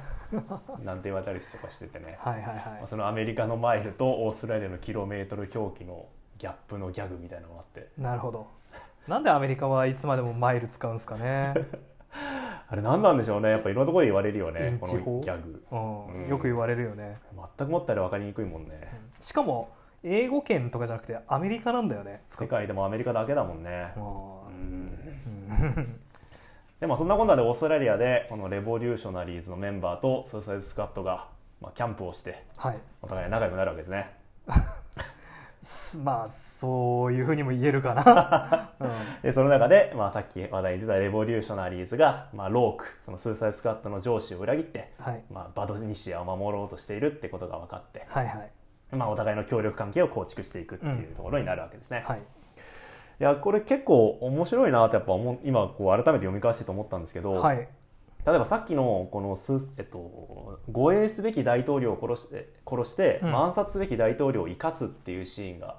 [0.84, 7.88] なんて言われたりとかしててね、 はいはいまはあそのアメリカのマイルとオーストラリアのキロメートル表記のギャップのギャグみたいなのがあって。
[7.98, 8.46] いなるほど。
[9.08, 11.54] なんでアメリカはいつまでもマイル使うんですかね、
[12.72, 13.50] あれ何なんでしょうね。
[13.50, 15.62] やっぱいろんなところで言われるよイねこのギャグ。
[15.70, 16.06] うん。
[16.24, 16.28] うん。
[16.30, 17.18] よく言われるよね。
[17.58, 19.68] 全くもったいない分かりにくいもんね、しかも
[20.02, 22.22] 英語圏とかじゃなくてアメリカなんだよね。
[22.30, 24.04] 世界でもアメリカだけだもんね、ううん。
[24.54, 26.00] ん
[26.80, 31.28] でもそんなこんなでオーストラリアでこのレボリューショナリーズのメンバーとスーサイドスカットが、
[31.60, 32.78] まあ、キャンプをしてはい。
[33.02, 34.10] お互い仲良くなるわけですね。
[35.62, 36.28] すまあ
[36.62, 39.22] そういうふうにも言えるかな、 うん。
[39.22, 45.24] でその中で、まあ、さっき話題に出たレボリューショナリーズが、まあ、ロークそのスーサイドスカットの上司を裏切って、はい。
[45.28, 48.50] まあ、バドニシアを守ろうとしているってことが分かって、はいはい。
[48.92, 52.18] まあ、お互いの協力関係を構築していくっていうところになるわけですね、はい。
[52.18, 52.22] い
[53.24, 57.66] やこれ結構面白いなってやっぱ今こう改めて読み返してと思ったんですけど、はい
[58.24, 63.36] 例えばさっきのこのス、えっと、護衛すべき大統領を殺して殺して、うん。
[63.36, 65.78] 暗殺すべき大統領を生かすっていうシーンが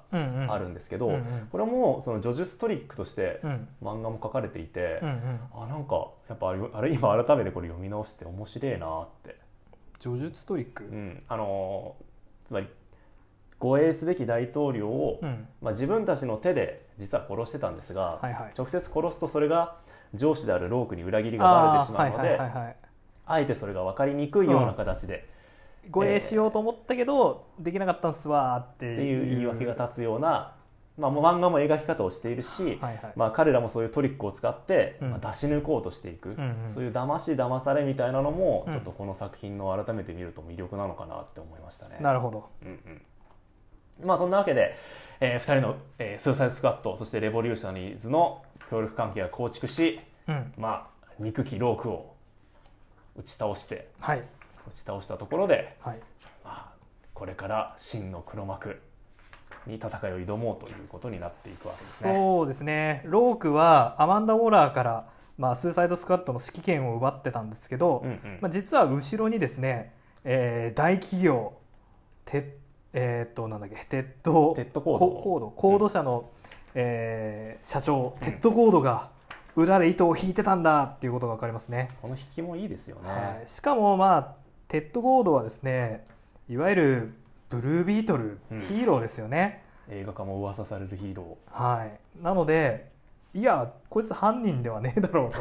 [0.52, 1.48] あるんですけど、うんうん。
[1.50, 3.68] これもその叙述トリックとしてうん。
[3.82, 5.40] 漫画も書かれていて、うんうん。
[5.54, 9.36] あなんかやっぱあれあれ今改めてこれ読み直して面白いなって、
[9.98, 10.84] 叙述トリック？
[10.84, 12.68] うん、あのーつまり
[13.58, 15.48] 護衛すべき大統領を、うん。
[15.62, 18.52] まあ、自分たちの手で実は殺してたんですが、はいはい。
[18.54, 19.78] 直接殺すとそれが
[20.14, 22.38] 上司であるロークに裏切りがバレてしまうので、
[23.26, 25.28] あえてそれが分かりにくいような形で、
[25.90, 29.26] 護衛しようと思ったけど、できなかったんすわーっていう。
[29.26, 30.54] 言い訳がは立つような、
[30.96, 33.00] まあ、もう漫画も描き方をしているし、いはい。
[33.16, 35.10] まあ、彼らもそういうトリックを使って、うん。
[35.10, 36.72] まあ、出し抜こうとしていく、うんうん。
[36.72, 38.74] そういう騙し騙されみたいなのも、うん。
[38.74, 41.98] ちょっとこの作品の改めて見ると魅力なのかなって思いましたね。
[42.00, 42.48] なるほど。
[42.62, 42.72] うんう
[44.04, 44.06] ん。
[44.06, 44.74] まあそんなわけで、
[45.20, 50.52] え2人の、えースーサイドスクワットそしてレボリューショナリーズの協力関係が構築し、うん。
[50.56, 52.14] まあ、憎きロークを
[53.16, 54.18] 打ち倒してはい。
[54.18, 55.98] 打ち倒したところで、はい。
[56.44, 56.72] まあ、
[57.12, 58.80] これから真の黒幕
[59.66, 62.12] に戦いを挑もうということになっていくわけですね。
[62.12, 63.02] そうですね。
[63.06, 68.38] ロークはアマンダ・ウォーラーから、まあ、スーサイドスクワットの指揮権を奪ってたんですけど、うんうん。
[68.40, 71.54] まあ、実は後ろにですね、えー大企業
[72.24, 72.56] テ
[72.94, 76.30] えーっとなんだっけテッドテッドコードココードコード社の、
[76.74, 79.10] えー社長テッドコードが
[79.56, 81.90] 裏で糸を引いてたんだっていうことが分かりますね。
[82.02, 83.08] この引きもいいですよね。
[83.08, 84.34] はい、しかもまあ
[84.68, 86.04] テッド・コードはですね
[86.48, 87.14] いわゆる
[87.48, 92.90] ブルービートル、うんヒーローですよね、映画化も噂されるヒーロはい、なので
[93.32, 95.40] いやこいつ犯人ではねえだろうと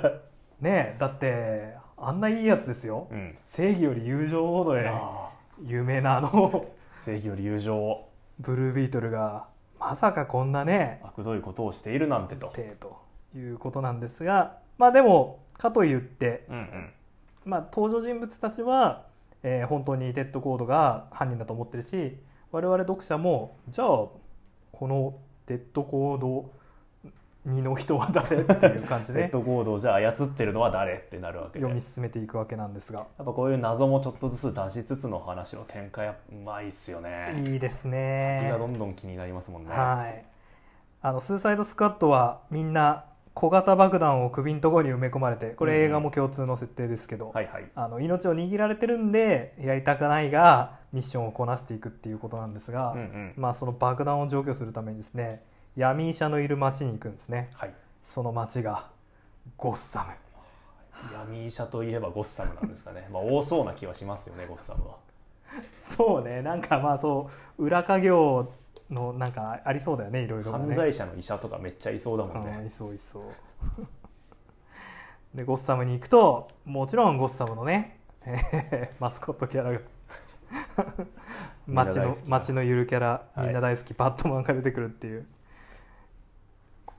[0.60, 3.14] ねえだってあんないいやつですよー。
[3.14, 3.38] うん。
[3.48, 5.30] 正義より友情ほどであ
[5.64, 6.64] 有名なあのー
[7.04, 9.46] 正義より友情をブルービートルが
[9.80, 12.48] まさかこんなね悪どいことをしているなんてと。
[12.48, 12.98] てと
[13.34, 16.90] いうことなんですがまあでもかといってうんうん。
[17.44, 19.06] まあ、登場人物たちは、
[19.42, 22.18] えー本当にテッドコードが犯人だと思ってるし
[22.52, 24.20] 我々読者もじゃあこ
[24.82, 25.14] の
[25.46, 26.52] テッドコード
[27.48, 31.60] 2の人は誰っていう感じレ ッでドコードをじゃあ操ってるのは誰ってなるわけで。
[31.60, 33.00] 読み進めていくわけなんですが。
[33.00, 37.42] やっぱこういう謎もちょっとずつ出しつつの話の展開はうまいっすよね。
[37.46, 39.70] いいです気ねがどんどん気になりますもんね。
[39.70, 40.24] はい。
[41.02, 47.64] あのスーサイドスクワットはみんな小型爆弾を首のところに埋め込まれてこれ映画も共通の設定ですけど、はいはい。
[47.74, 53.34] あの命を握られてるんでやりたくないがミッションをこなしていくっていうことなんですが、うんうん。
[53.36, 55.42] まあ、その爆弾を除去するためにですね
[55.80, 57.48] 闇医者のいる町に行くんですね。
[57.54, 57.72] はい。
[58.02, 58.88] その町が
[59.56, 60.12] ゴッサム。
[61.14, 63.08] 闇医者といえばゴッサムなんですかね。
[63.10, 64.96] まあ多そうな気はしますよねゴッサムは。
[65.82, 66.42] そうね。
[66.42, 68.52] なんかまあそう裏稼業
[68.90, 70.66] のなんかありそうだよねいろいろなね。
[70.66, 73.22] 犯罪者の医者とかめっちゃいそうだもんうんいねそういそう。
[75.34, 79.80] でゴッサムに行くともちろんゴッサムのねえー マスコットキャラが。
[81.66, 83.46] 街の街のゆるキャラはい。
[83.46, 85.24] みんな大好き、バットマンが出てくるっていう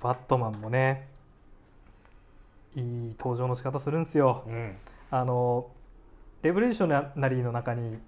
[0.01, 1.07] バットマンもね
[2.75, 4.43] いい登場の仕方するんですよ。
[4.47, 4.77] うん。
[5.09, 5.67] あの
[6.41, 7.99] レボリューショナリーの中に、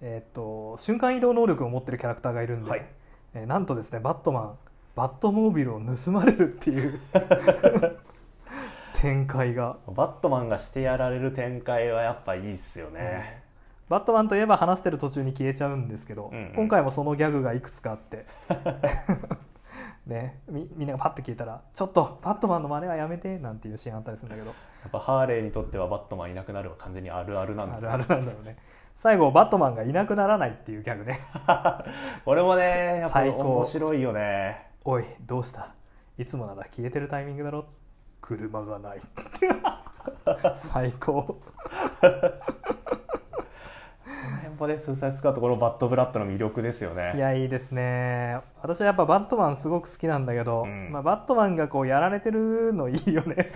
[0.00, 2.86] えーっと瞬間移動能力を持ってるキャラクターがいるんで、はい。
[3.34, 4.58] えーなんとですねバットマン
[4.94, 7.00] バットモービルを盗まれるっていう
[8.94, 13.42] 展開が、バットマンがしてやられる展開はやっぱいいっすよね、
[13.88, 16.52] バットマンといえば話してる途中に消えちゃうんですけど、うんうん。
[16.54, 18.26] 今回もそのギャグがいくつかあって
[20.06, 24.48] ね、みみんながパッて聞いたら「ちょっとバットマンの真似はやめて」なんていうシーンあったりするんだけど。
[24.48, 24.54] や
[24.88, 27.88] っぱハーレーにとってはバットマンいなくなるは完全にあるあるなんですね。
[27.88, 28.56] あるあるなんだろうね。
[28.96, 31.20] 最後バットマンがいなくならないっていうギャグね。
[32.24, 34.70] これもねやっぱ面白いよね。
[34.84, 35.72] おいどうした？
[36.18, 37.64] いつもなら消えてるタイミングだろ？
[38.20, 39.00] 車がない。
[40.64, 41.40] 最高
[44.62, 48.38] やっぱねスーサイドスクワットこのバットブラッドの魅力ですよいねやいいですね。
[48.62, 50.92] 私はやっぱバットマンすごく好きなんだけど、うん。
[50.92, 53.52] まあ、バットマンがこうやられてるのいいよね。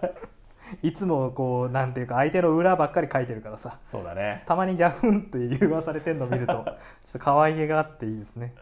[0.82, 3.78] いつもこうなんていうか相手の裏ばっかり書いてるからさ。
[3.86, 4.42] そうだね。
[4.46, 6.74] たまにギャフンって言わされてるの見ると ちょっ
[7.12, 8.54] と可愛げがあっていいですね。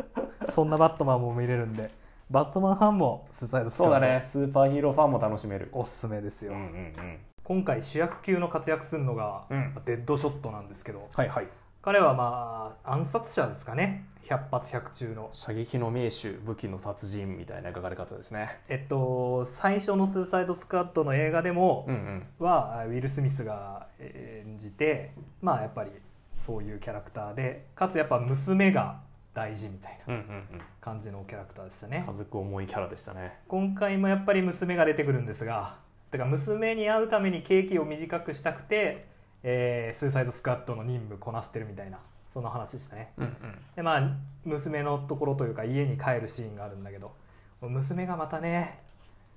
[0.50, 1.90] そんなバットマンも見れるんで。
[2.30, 4.22] バットマンファンもスーサイドスクワットそうだね。
[4.24, 5.68] スーパーヒーローファンも楽しめる。
[5.72, 9.72] おすすめですよ、うんうんうん今回主役級の活躍するのが、うん。
[9.84, 11.08] デッドショットなんですけど。
[11.14, 11.48] はいはい。
[11.80, 14.04] 彼はまあ暗殺者ですかね。
[14.24, 15.30] 百発百中の。
[15.32, 18.58] 射撃の名手武器の達人みたいな描かれ方ですね。
[18.68, 22.26] えっと最初の「スーサイドスクワット」の映画でも、うんうん。
[22.44, 25.92] はウィル・スミスが演じてまあやっぱり
[26.36, 28.98] そういうキャラクターでかつやっぱ娘が
[29.34, 30.60] 大事みたいなうんうんうん。
[30.80, 32.02] 感じのキャラクターでしたね。
[32.04, 33.38] 家族重いキャラでしたね。
[33.46, 39.06] 今回もやっぱり娘が出てくるんですがだから娘に会うためにケーキを短くしたくて、
[39.42, 41.98] えースーサイドスクワットの任務こなしてるみたいな
[42.32, 43.12] そんな話でしたね。
[43.16, 43.34] うんうん。
[43.74, 44.10] でまあ
[44.44, 47.12] 娘のところというか家に帰るシーンがあるんだけど
[47.60, 48.80] 娘がまたね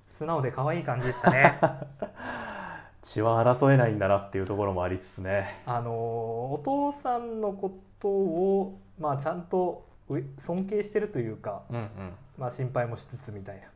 [0.08, 1.58] 素直で可愛い感じでしたね。
[3.02, 5.62] 血は争えないんだなっていうところもありつつね。
[5.64, 11.88] あのーお父さんのことを、まあ、ちゃんとう尊敬してるというか、うんうん。
[12.36, 13.68] まあ、心配もしつつみたいな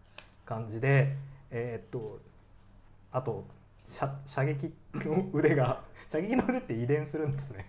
[0.45, 1.17] 感じで
[1.51, 2.21] えーっと
[3.15, 3.47] あと
[3.85, 7.67] 射射撃の腕が 射撃の腕って遺伝するんですね。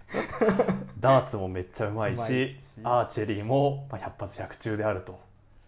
[0.99, 5.19] ダーツもめっちゃうまいしアーチェリーもまあ百発百中であると。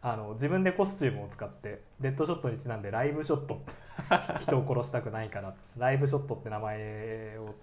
[0.01, 3.61] あの自分でコスチュームを使ってデッドショットにちなんでライブショット。
[4.41, 7.53] 人を殺したくないからライブショットって名前を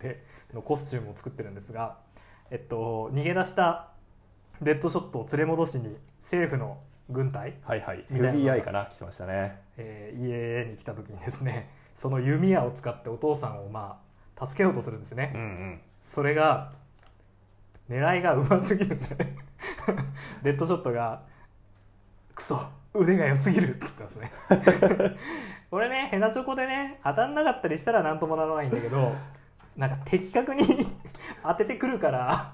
[0.00, 0.24] で
[0.54, 1.98] のコスチュームを作ってるんですが、
[2.50, 3.90] えっと、逃げ出した
[4.60, 6.78] デッドショットを連れ戻しに政府の
[7.10, 8.04] 軍隊、はいはい。
[8.10, 8.86] FBI かな？
[8.86, 9.60] 来てましたね。
[9.76, 14.00] えー家に来た時にですね その弓矢を使ってお父さんをま
[14.36, 15.80] あ助けようとするんですね、うんうん。
[16.02, 16.72] それが
[17.88, 19.36] 狙いがうますぎるんでね。
[20.42, 21.22] デッドショットが
[22.34, 22.58] 「クソ
[22.94, 24.30] 腕が良すぎる」って言ってますね。
[25.70, 29.14] これねヘナチョコでね当たんなかったりしたら何ともならないんだけど
[29.76, 30.64] なんか的確に
[31.42, 32.52] 当ててくるから。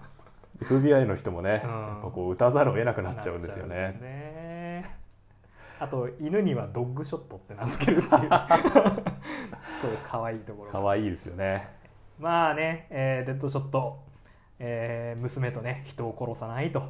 [0.61, 1.71] FBI の人もね、うん。
[1.71, 4.97] やっぱこう打たざるを得なくなっちゃうんですよねなっちゃうんですね
[5.81, 8.11] あと犬にはドッグショットって名付けるっていう。
[9.85, 10.81] これ可愛いところが。
[10.81, 11.69] 可愛いですよね。
[12.19, 14.03] まあね、えーデッドショット、
[14.59, 16.81] えー娘とね人を殺さないと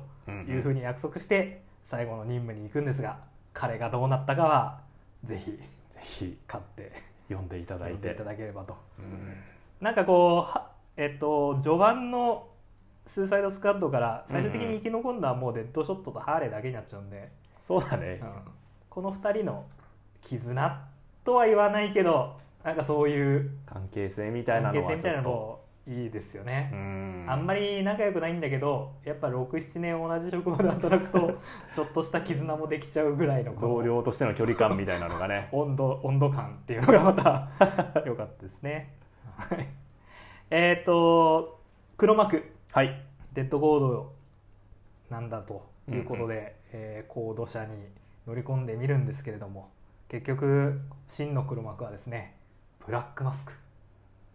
[0.49, 3.19] いうふうに約束して最後の任務に行くんですが
[3.53, 4.81] 彼がどうなったかは
[5.25, 5.59] ぜひぜ
[6.01, 6.39] ひ。
[6.47, 6.93] 買って
[7.29, 7.97] 読んでいただいて。
[7.97, 8.77] 読んでいただければと。
[8.99, 9.35] うん。
[9.81, 12.49] なんかこうはえっと序盤の
[13.07, 17.31] スーサイドスクワットから最終的に生き残るのはもうデッドショットとハーレーだけになっちゃうんで、
[17.61, 18.21] そうだね。
[18.23, 18.64] うん
[18.95, 19.65] この2人の
[20.23, 20.89] 絆
[21.25, 27.27] とは言わないけどなんかそういう関係性みたいなのはちょいいいですよね、うん。
[27.29, 31.41] あんまり仲良くないんだけどやっぱ67年同じ職場で働くと
[31.75, 35.49] ちょっとした絆もできちゃうぐらいの同僚としての距離感みたいなのがね。
[35.53, 37.49] 温度温度感っていうのがまた
[38.07, 38.95] 良かったですね。
[39.37, 39.69] はい。
[40.51, 41.59] えっと
[41.97, 42.49] 黒幕。
[42.73, 43.05] はい。
[43.33, 44.13] デッドコード
[45.11, 49.71] なんだということで、えーコード車に乗り込んでみるんですけれども
[50.09, 52.35] 結局真の黒幕はですね
[52.85, 53.53] ブラックマスク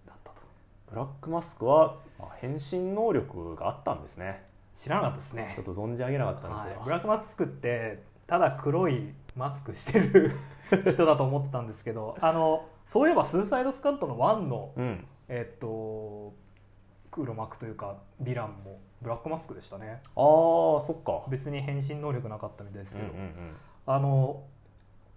[0.07, 0.41] だったと。
[0.89, 4.43] ブラックマスクは、まあ、変身能力があったんですね。
[4.75, 5.53] 知らなかったですね。
[5.55, 10.31] ちょっと存じ上げなかったんですよ、はい、ブラックマスクってただ黒いマスクしてる
[10.91, 16.33] 人だと思ってたんですけどあのそういえば「スーサイドスカット」の1の、うん、えっと
[17.11, 20.01] 黒幕というかヴィランもブラックマスクでしたね。
[20.15, 21.23] あーそっか。
[21.29, 23.13] 別に変身能力なかったみたいですけど、
[23.85, 24.43] あの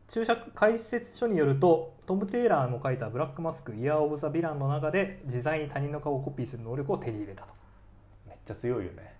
[0.09, 7.55] 注釈解説書によるとトム・テイラーの書いた「ブラックマスクイヤー・オブ・ザ・ヴィラン」の中で自在に他人の顔をコピーする能力を手に入れたと、
[8.27, 9.15] めっちゃ強いよね。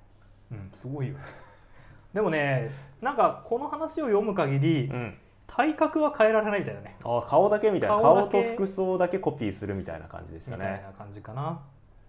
[0.51, 1.21] うん、すごいよね。
[2.13, 2.71] でもね
[3.01, 5.19] なんかこの話を読む限りうん。
[5.49, 6.97] 体格は変えられないみたいだね。
[7.05, 8.01] あー顔だけみたいな。
[8.01, 10.57] 顔と服装だけコピーするみたいな感じでしたね。
[10.57, 11.61] みたいな感じかな。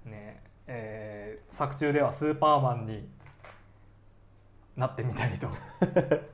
[0.06, 0.42] ね。
[0.68, 3.08] えー作中ではスーパーマンに
[4.76, 5.48] なってみたりと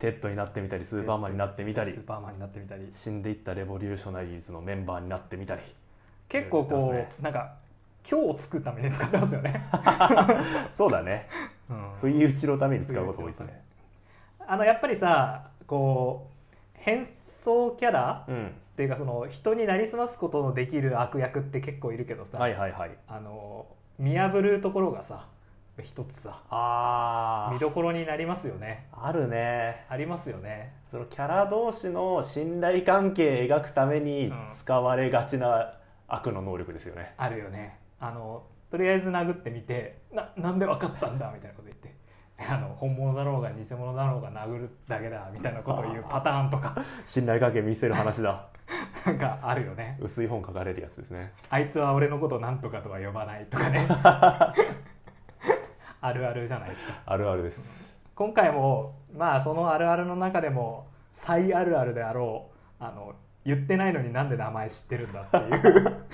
[0.00, 2.88] テッドになってみたりスーパーマンになってみたりスーパーマンになってみたり。
[2.90, 5.60] 死んでいったレボリューショナリーズのメンバーになってみたり。
[6.28, 7.54] 結構こう、ねなんか
[8.10, 9.62] 今日を作るために使ってますよね、
[10.74, 11.28] そうだね。
[11.68, 11.90] うん。
[12.00, 13.62] 不意打ちのために使うこと多いですね。
[14.46, 17.06] あのやっぱりさこう変
[17.44, 22.90] 装キャラうんっていうかその人になりすますことのできる悪役って結構いるけどさ、はいはいはい。
[23.06, 23.66] あの
[23.98, 25.26] 見破るところがさ
[25.82, 26.42] 一つさ。
[26.50, 28.88] あ見どころになりますよね。
[28.92, 29.86] ああるね。
[29.88, 30.74] ありますよね。
[30.90, 35.74] そのキャラ同士の信頼関係描くために使われがちな
[36.08, 37.78] 悪の能力ですよね、あるよね。
[38.00, 41.98] あのとりあえず殴ってみてななんで分かったんだみたいなこと言って。
[42.48, 46.74] あの本物だろうが偽物だろうが殴るだけだみたいなことを言うパターンとか。
[47.04, 48.46] 信頼関係見せる話だ。
[49.04, 49.98] なんかあるよね。
[50.00, 51.32] 薄い本書かれるやつですね。
[51.50, 53.86] あいつは俺のことなんとかとは呼ばないとかね
[56.02, 57.02] あるあるじゃないですか。
[57.04, 57.94] あるあるです。
[58.14, 62.48] 今回もまあそのあるあるの中でも最あるあるであろ
[62.80, 66.06] うあの言ってないのになんで名前知ってるんだっていう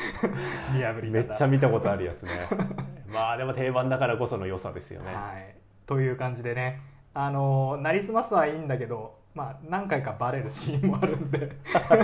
[0.75, 1.13] 見破り方。
[1.13, 2.31] めっちゃ見たことあるやつね。
[3.07, 5.55] まあでも定番だからこその良さですよね、はい、
[5.87, 6.81] という感じでね。
[7.15, 11.57] あのなりすますはいいんだけど、まあ、何回かバレるシーンもあるんで。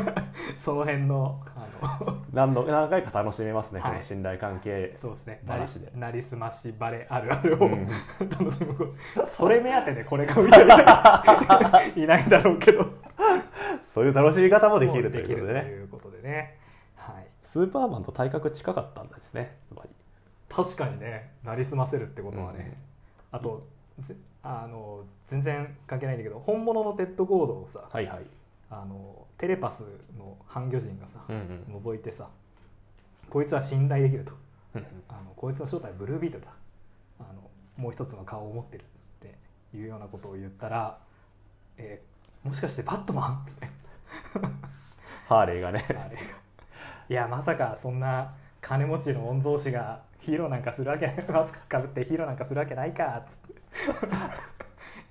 [0.56, 1.40] その辺の
[2.32, 3.90] 何度何回か楽しめますね、はい。
[3.92, 5.40] この信頼関係そうですね。
[5.44, 5.90] で。
[5.98, 7.88] なりすましバレあるあるを、うん。
[8.30, 9.26] 楽しむこと。
[9.26, 10.74] それ目当てでこれ買う人いな
[11.84, 12.86] い いないだろうけど。
[13.86, 15.60] そういう楽しみ方もできるということでね。
[15.68, 16.58] いうことでね、
[16.96, 19.90] はい、スーパーマンと体格近かったんですねつまり。
[20.48, 22.78] 確かにねなりすませるってことはね、
[23.30, 23.66] あと
[23.98, 28.26] ぜあの全然関係ないんだけど本物のテッドコードをさはいはい。
[28.70, 29.80] あのテレパス
[30.16, 31.80] の半魚人がさ、うんうん。
[31.82, 32.28] 覗いてさ
[33.28, 34.32] こいつは信頼できると。
[34.76, 36.52] うんあのこいつの正体はブルービートルだ。
[37.18, 38.84] あのもう一つの顔を持ってるっ
[39.20, 39.34] て
[39.76, 40.96] いうようなことを言ったら、
[41.76, 43.46] えーもしかしてバットマン？
[43.46, 43.70] みたい
[45.28, 45.84] ハーレーがね。
[45.92, 46.22] なあれが。
[46.22, 53.54] いやまさかそんな金持ちの御曹司がヒーローなんかするわけないマスクかぶってヒーローなんかするわけないかっつって。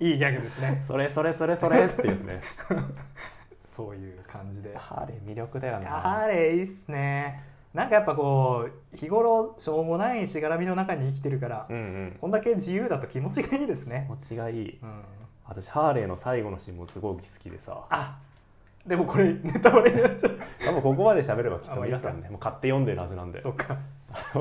[0.04, 0.82] いいギャグですね。
[0.86, 2.40] それそれそれそれってですね
[3.74, 4.76] そういう感じで。
[4.76, 6.00] ハーレー魅力だよいやな。
[6.00, 7.42] ハーレーいいっすね。
[7.74, 12.16] なんかやっぱこう日頃しょうもないしがらみの中に生きてるから、うんうん。
[12.20, 14.78] こんだけ自由だと気持ちがいいですね、持ちがいい。
[14.82, 15.02] うん、
[15.46, 17.82] 私ハーレーの最後のシーンもすごく好きでさ。
[17.88, 18.18] あ
[18.86, 20.38] でもこれネタバレになっちゃう。
[20.64, 23.40] 多分ここまで喋ればきっと皆さんねもう買って読んでるはずなんで。
[23.40, 23.78] そっか、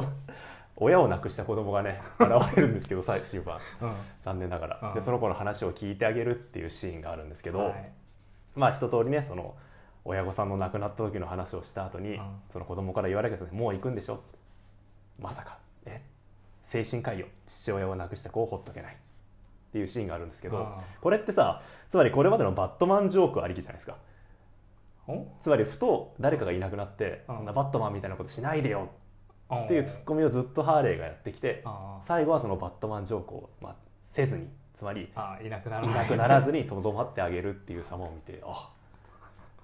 [0.75, 3.93] 親を亡くした子供がね現れるんですけど最終盤うん。
[4.19, 4.93] 残念ながら、うん。
[4.93, 7.91] でその子の話を聞いてあげるっていうシーンがあるんですけど、はい
[8.55, 9.55] まあ一通りねその
[10.03, 12.21] 親御さんの亡くなった時の話をした後に、うん。
[12.49, 14.21] その子供から言われるけどもう行くんでしょ？
[15.19, 15.59] まさか。
[15.85, 16.01] え？
[16.63, 18.93] 精神科医よ父親を亡くした子をほっとけない。
[18.93, 18.97] っ
[19.71, 20.67] ていうシーンがあるんですけど、うん。
[21.01, 23.97] これってさつまりこれまでのバットマンジョークありきじゃないですか。
[25.07, 25.27] お？
[25.41, 27.35] つまりふと誰かがいなくなって、うん。
[27.37, 28.89] そんなバットマンみたいなことしないでよ。
[28.91, 31.63] っっていうツッコミをずっとハーレーがやってきて
[32.01, 34.47] 最後はそのバットマンジョークを、まあ、せずに
[34.81, 35.07] つまり
[35.45, 38.67] いなくないらなくならずにとどまってあげるっていう様を見てあ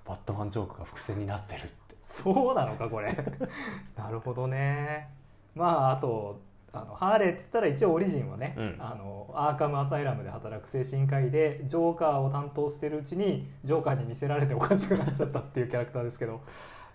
[0.06, 1.96] バットマンジョークが伏線になってるって。
[2.08, 3.18] そうなのかこれ。
[3.98, 5.10] なるほどね。
[5.56, 6.40] まああと
[6.72, 8.78] あのハーレーっつったら一応オリジンはね、うん。
[8.80, 16.42] あのアーカムアサイラムで働く精神科医でジョーカーを担当してるうちにジョーカーに見せられておかしくなっちゃったっていうキャラクターですけど。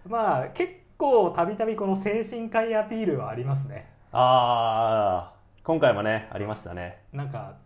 [0.07, 3.91] まあ結構たびたびこの精神科医アピールはありますね。
[4.13, 6.99] ああ今回もねありましたね。
[7.13, 7.57] なんか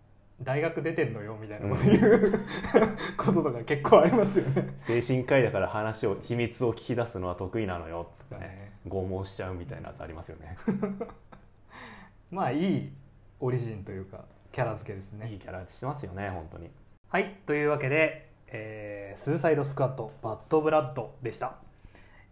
[0.43, 2.45] 大学出てんのよみたいなこと言う、
[3.17, 4.75] こととか結構ありますよね。
[4.79, 8.41] 精神科医だから話を秘密を聞き出すのは得意なのよっつってね。
[8.41, 8.73] ね。
[8.87, 10.57] 拷問しちゃうみたいなやつありますよね。
[12.31, 12.93] まあいい
[13.41, 15.31] オリジンというかキャラ付けですね。
[15.33, 16.71] いいキャラしてますよね本当に。
[17.09, 21.66] はいというわけでえースーサイドスクワットバッドブラッドでした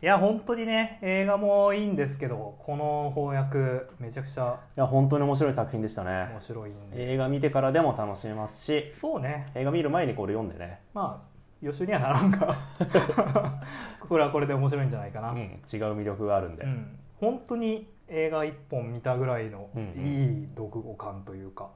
[0.04, 6.28] いや本当にね映画もいいんですけどこの翻訳めちゃくちゃいや本当に面白い作品でしたね。
[6.30, 7.14] 面白いんで。
[7.14, 9.46] 映画見てからでも楽しめますしそうね。
[9.54, 11.28] 映画見る前にこれ読んでね、まあ
[11.62, 12.54] 予習にはならんが。
[14.06, 15.58] これはこれで面白いんじゃないかな、うん、違う
[15.96, 20.02] 魅力があるんで、うん、本当に映画一本見たぐらいのうんうん。
[20.02, 21.70] いい読後感というか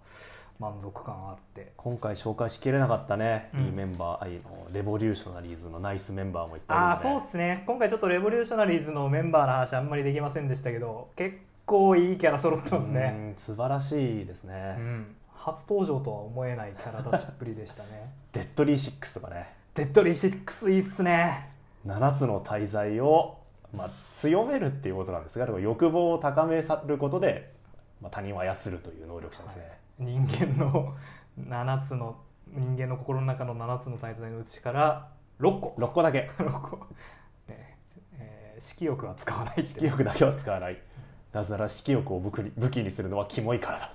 [0.59, 1.72] 満足感あって。
[1.76, 3.64] 今回紹介しきれなかったね、うん。
[3.66, 7.62] いいメンバーあいのレボリューショナリーズのナイスメンバーもいっぱいああそうですね。
[7.66, 18.11] 今回ちょっとレボリューショナリーズのメンバーの話あんまりできませんでしたけど結構いいキャラ揃ってますね、うん素晴らしいですね、うん、初登場とは思えないキャラ立ちっぷりでしたね。
[18.32, 19.54] デッドリーシックスがね。
[19.74, 21.50] デッドリーシックスいいっすね。
[21.86, 23.38] 7つの大罪を、
[23.74, 27.52] まあ、強めるっていうことなんですがでも欲望を高めさることで、
[28.02, 30.94] まあ、他人を操るという能力者ですね、人間の
[31.40, 32.16] 7つの
[32.53, 35.09] 人間の心の中の7つの大罪のうちから
[35.40, 35.74] 6個。
[35.78, 36.30] 6個だけ。
[36.38, 36.76] 6個、
[37.49, 37.76] ね
[38.18, 39.66] えー色欲は使わない。
[39.66, 40.78] 色欲だけは使わない。
[41.32, 43.92] なぜなら色欲を武器に武器にするのはキモいからだ。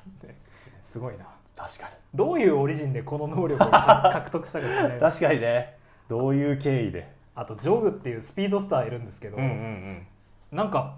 [0.86, 1.26] すごいな。
[1.56, 1.92] 確かに。
[2.14, 5.78] どういうオリジンでこの能力を獲得したかですね確かにね。
[6.08, 7.12] どういう経緯で。
[7.36, 10.08] あとジョグっていうスピードスターいるんですけど、うんうんうん。
[10.52, 10.98] なんか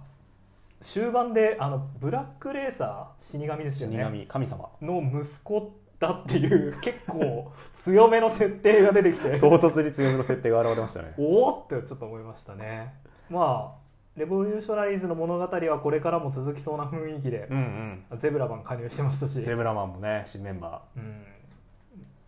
[0.82, 4.70] 終盤であのブラックレーサー死神ですよ死ね神神様。
[4.82, 7.52] の息子だっていう 結構
[7.82, 9.38] 強めの設定が出てきて。
[9.40, 11.14] 唐突に強めの設定が現れましたね。
[11.18, 12.94] おおってちょっと思いましたね。
[13.30, 18.18] まあレボリューショナリーズの物語はこれからも続きそうな雰囲気でうんうん。
[18.18, 21.26] ゼブラマン加入してましたし、ゼブラマンもね新メンバうん、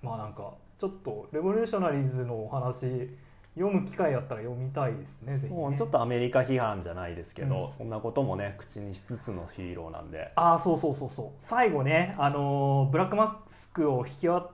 [0.01, 3.09] まあなんかちょっとレボリューショナリーズのお話
[3.57, 7.71] 読む機会あったら読みたいですねそうちょっとアメリカ批判じゃないですけど、うん。
[7.71, 10.31] そんなこともね口にしつつのヒーローなんで。
[10.35, 14.49] ああそうそうそうそう最後ねあのーブラックマスクを引き渡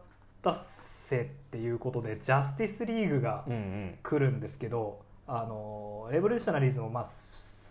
[0.53, 3.97] せっていうことでジャスティスリーグがうんうん。
[4.01, 7.05] 来るんですけど、あのーレボリューショナリーズもまあ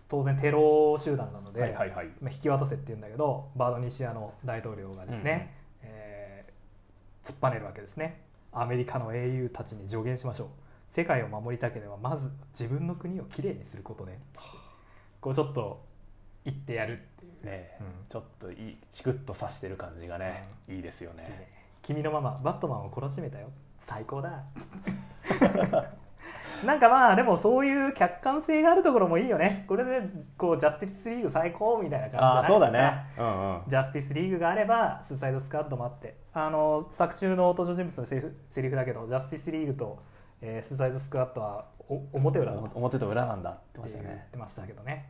[0.09, 2.07] 当然テロ集団なので、はいはいはい。
[2.21, 8.19] まあ、引き渡せって言うんだけどバードニシアの大統領がですね、えー突っぱねるわけですね。
[8.51, 10.47] アメリカの英雄たちに助言しましょう
[10.93, 14.19] 世界を守りたければまず自分の国をきれいにすることね。
[15.19, 15.83] こうちょっと
[16.45, 17.43] 言ってやるっていう。
[17.43, 17.87] ねうん。
[18.07, 21.49] ちょっといいチクッとさしてる感じがね、いいですよね。
[21.81, 23.49] 君のママバットマンを懲らしめたよ。
[23.79, 24.43] 最高だ。
[26.63, 29.65] なんかまあでもそういう客観性があるところもいいよね。
[29.67, 30.03] これで
[30.37, 33.03] こうジャスティスリーグ最高みたいな感じじああそうだね。
[33.17, 33.61] うんうん。
[33.67, 36.21] ジャスティスリーグがあればスーサイドスクワットもあって。
[36.33, 40.03] あの作中の登場人物のセリフセリフだけどジャスティスリーグと、
[40.45, 45.09] えースーサイドスクワットはお表裏だと表と裏なんだって言ってました言っねてましたけどね。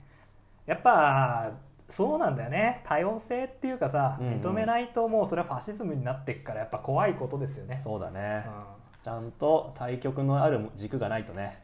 [0.66, 1.52] やっぱ
[1.90, 2.82] そうなんだよね。
[2.86, 4.40] 多様性っていうかさ、うんうん。
[4.40, 9.04] 認めないともうそれはファシズムになっていくからやっぱ怖いことですよね、そうだね、うん。
[9.04, 11.62] ちゃんと対極のある軸がないとね。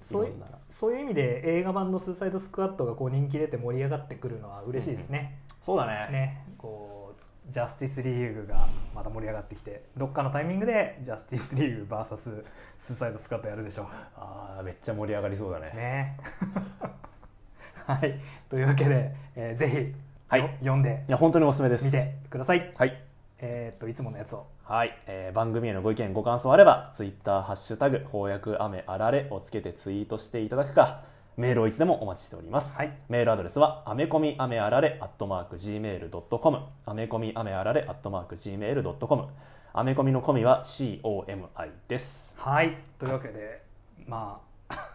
[0.00, 0.52] そういろんなの。
[0.68, 5.40] そういう意味で映画版の「スーサイドスクワット」がこう人気出て盛り上がってくるのは嬉しいですね。
[5.62, 6.08] そうだね。
[6.10, 6.44] ね
[7.50, 12.44] ジャスティスリーグがまた盛り上がってきてどっかのタイミングでジャスティスリーグ VS
[12.78, 15.70] スーサイドスクワットやるでしょああめっちゃ盛り上がりそうだね。
[15.74, 15.76] う。
[15.76, 16.18] ね。
[17.86, 18.20] はい。
[18.48, 19.94] というわけで、えーぜひ、
[20.28, 20.40] はい。
[20.40, 21.84] よ読んでいや本当におすすめです。
[21.86, 22.72] みてください。
[22.76, 23.02] はい。
[23.38, 24.46] えーっといつものやつを。
[24.64, 31.02] はい、えー番組へのご意見ご感想あればツイッターハッシュタグ翻訳雨あられをつけてツイートしていただくか
[31.40, 32.92] メールをいつでもお待ちしております、はい。
[33.08, 39.24] メールアドレスはアメコミアメあられアットマーク Gmail.com アメコミアメあられアットマーク Gmail.com
[39.72, 42.34] アメコミのコミは COMI です。
[42.36, 42.76] はい。
[42.98, 43.62] というわけで
[44.06, 44.94] まあ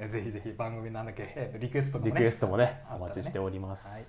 [0.00, 2.10] えー ぜひぜひ番組なんだっけ、リクエストもね。
[2.12, 2.82] リクエストもね。
[2.94, 4.04] お待ちしております、はい、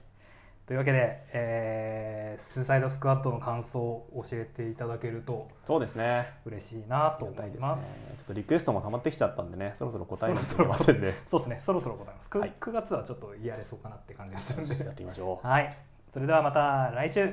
[0.68, 8.18] というわけで、えースーサイドスクワットの感想を教えていただけるとそうですね嬉しいなと思いですねいます。
[8.18, 12.30] ちょっとリクエストも溜まってきちゃったんでねそろそろ答えませんね そうですね、そろそろ答えます。
[12.30, 14.86] 9, はい月はちょっとやれそうかなって感じがするんやっで。
[14.92, 15.76] てみましょう はい、
[16.14, 17.26] それではまた来週、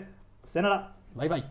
[0.47, 0.93] さよなら。
[1.15, 1.45] バイバイ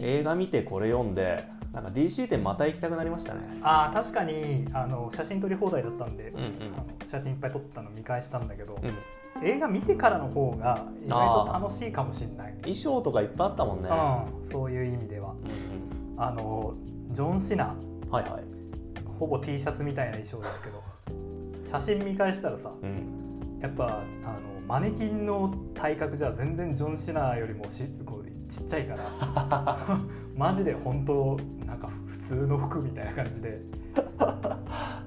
[0.00, 3.40] 映画見てこれ読んでなんか DC 店また行きたくなりましたね。
[3.62, 6.44] ああ、確かにあの写真撮り放題だったんで、うんうん。
[6.74, 9.46] あの写真いっぱい撮ったの見返したんだけど、うん。
[9.46, 12.54] 映画見てからの方が意外と楽しいかもしれない。
[12.60, 13.88] 衣装とかいっぱいあったもんね。
[13.88, 15.30] うん、そういう意味では。
[15.30, 16.74] うんあの
[17.10, 18.42] ジョン・シナ、うんはいはい。
[19.18, 20.82] ほぼ T シャツみたいな衣装ですけど、
[21.62, 23.58] 写真見返したらさ、うん。
[23.60, 29.98] やっぱあのマネキンの体格じゃ全然ジョン・シナよりもしこうちっちゃいから
[30.36, 33.60] マジで本当なんか普通の服みたいな感じで。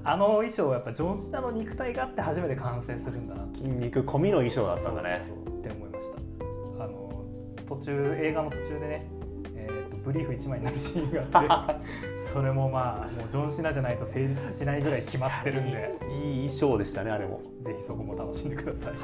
[0.04, 3.44] あの衣装はやっぱジョン・シナの肉体があって初めて完成するんだな。
[3.52, 5.20] 筋肉込みの衣装だったんだね。
[5.26, 5.58] そうそうそう。
[5.58, 6.10] って思いまし
[6.78, 6.84] た。
[6.84, 7.24] あの
[7.66, 9.06] 途中映画の途中でね、
[9.56, 11.86] えー、とブリーフ1枚になるシーンがあって
[12.32, 15.98] それもまあもうジョン・シナじゃないと成立しないぐらい決まってるんで。
[16.08, 17.40] いい衣装でしたねあれも。
[17.62, 18.94] ぜひそこも楽しんでください。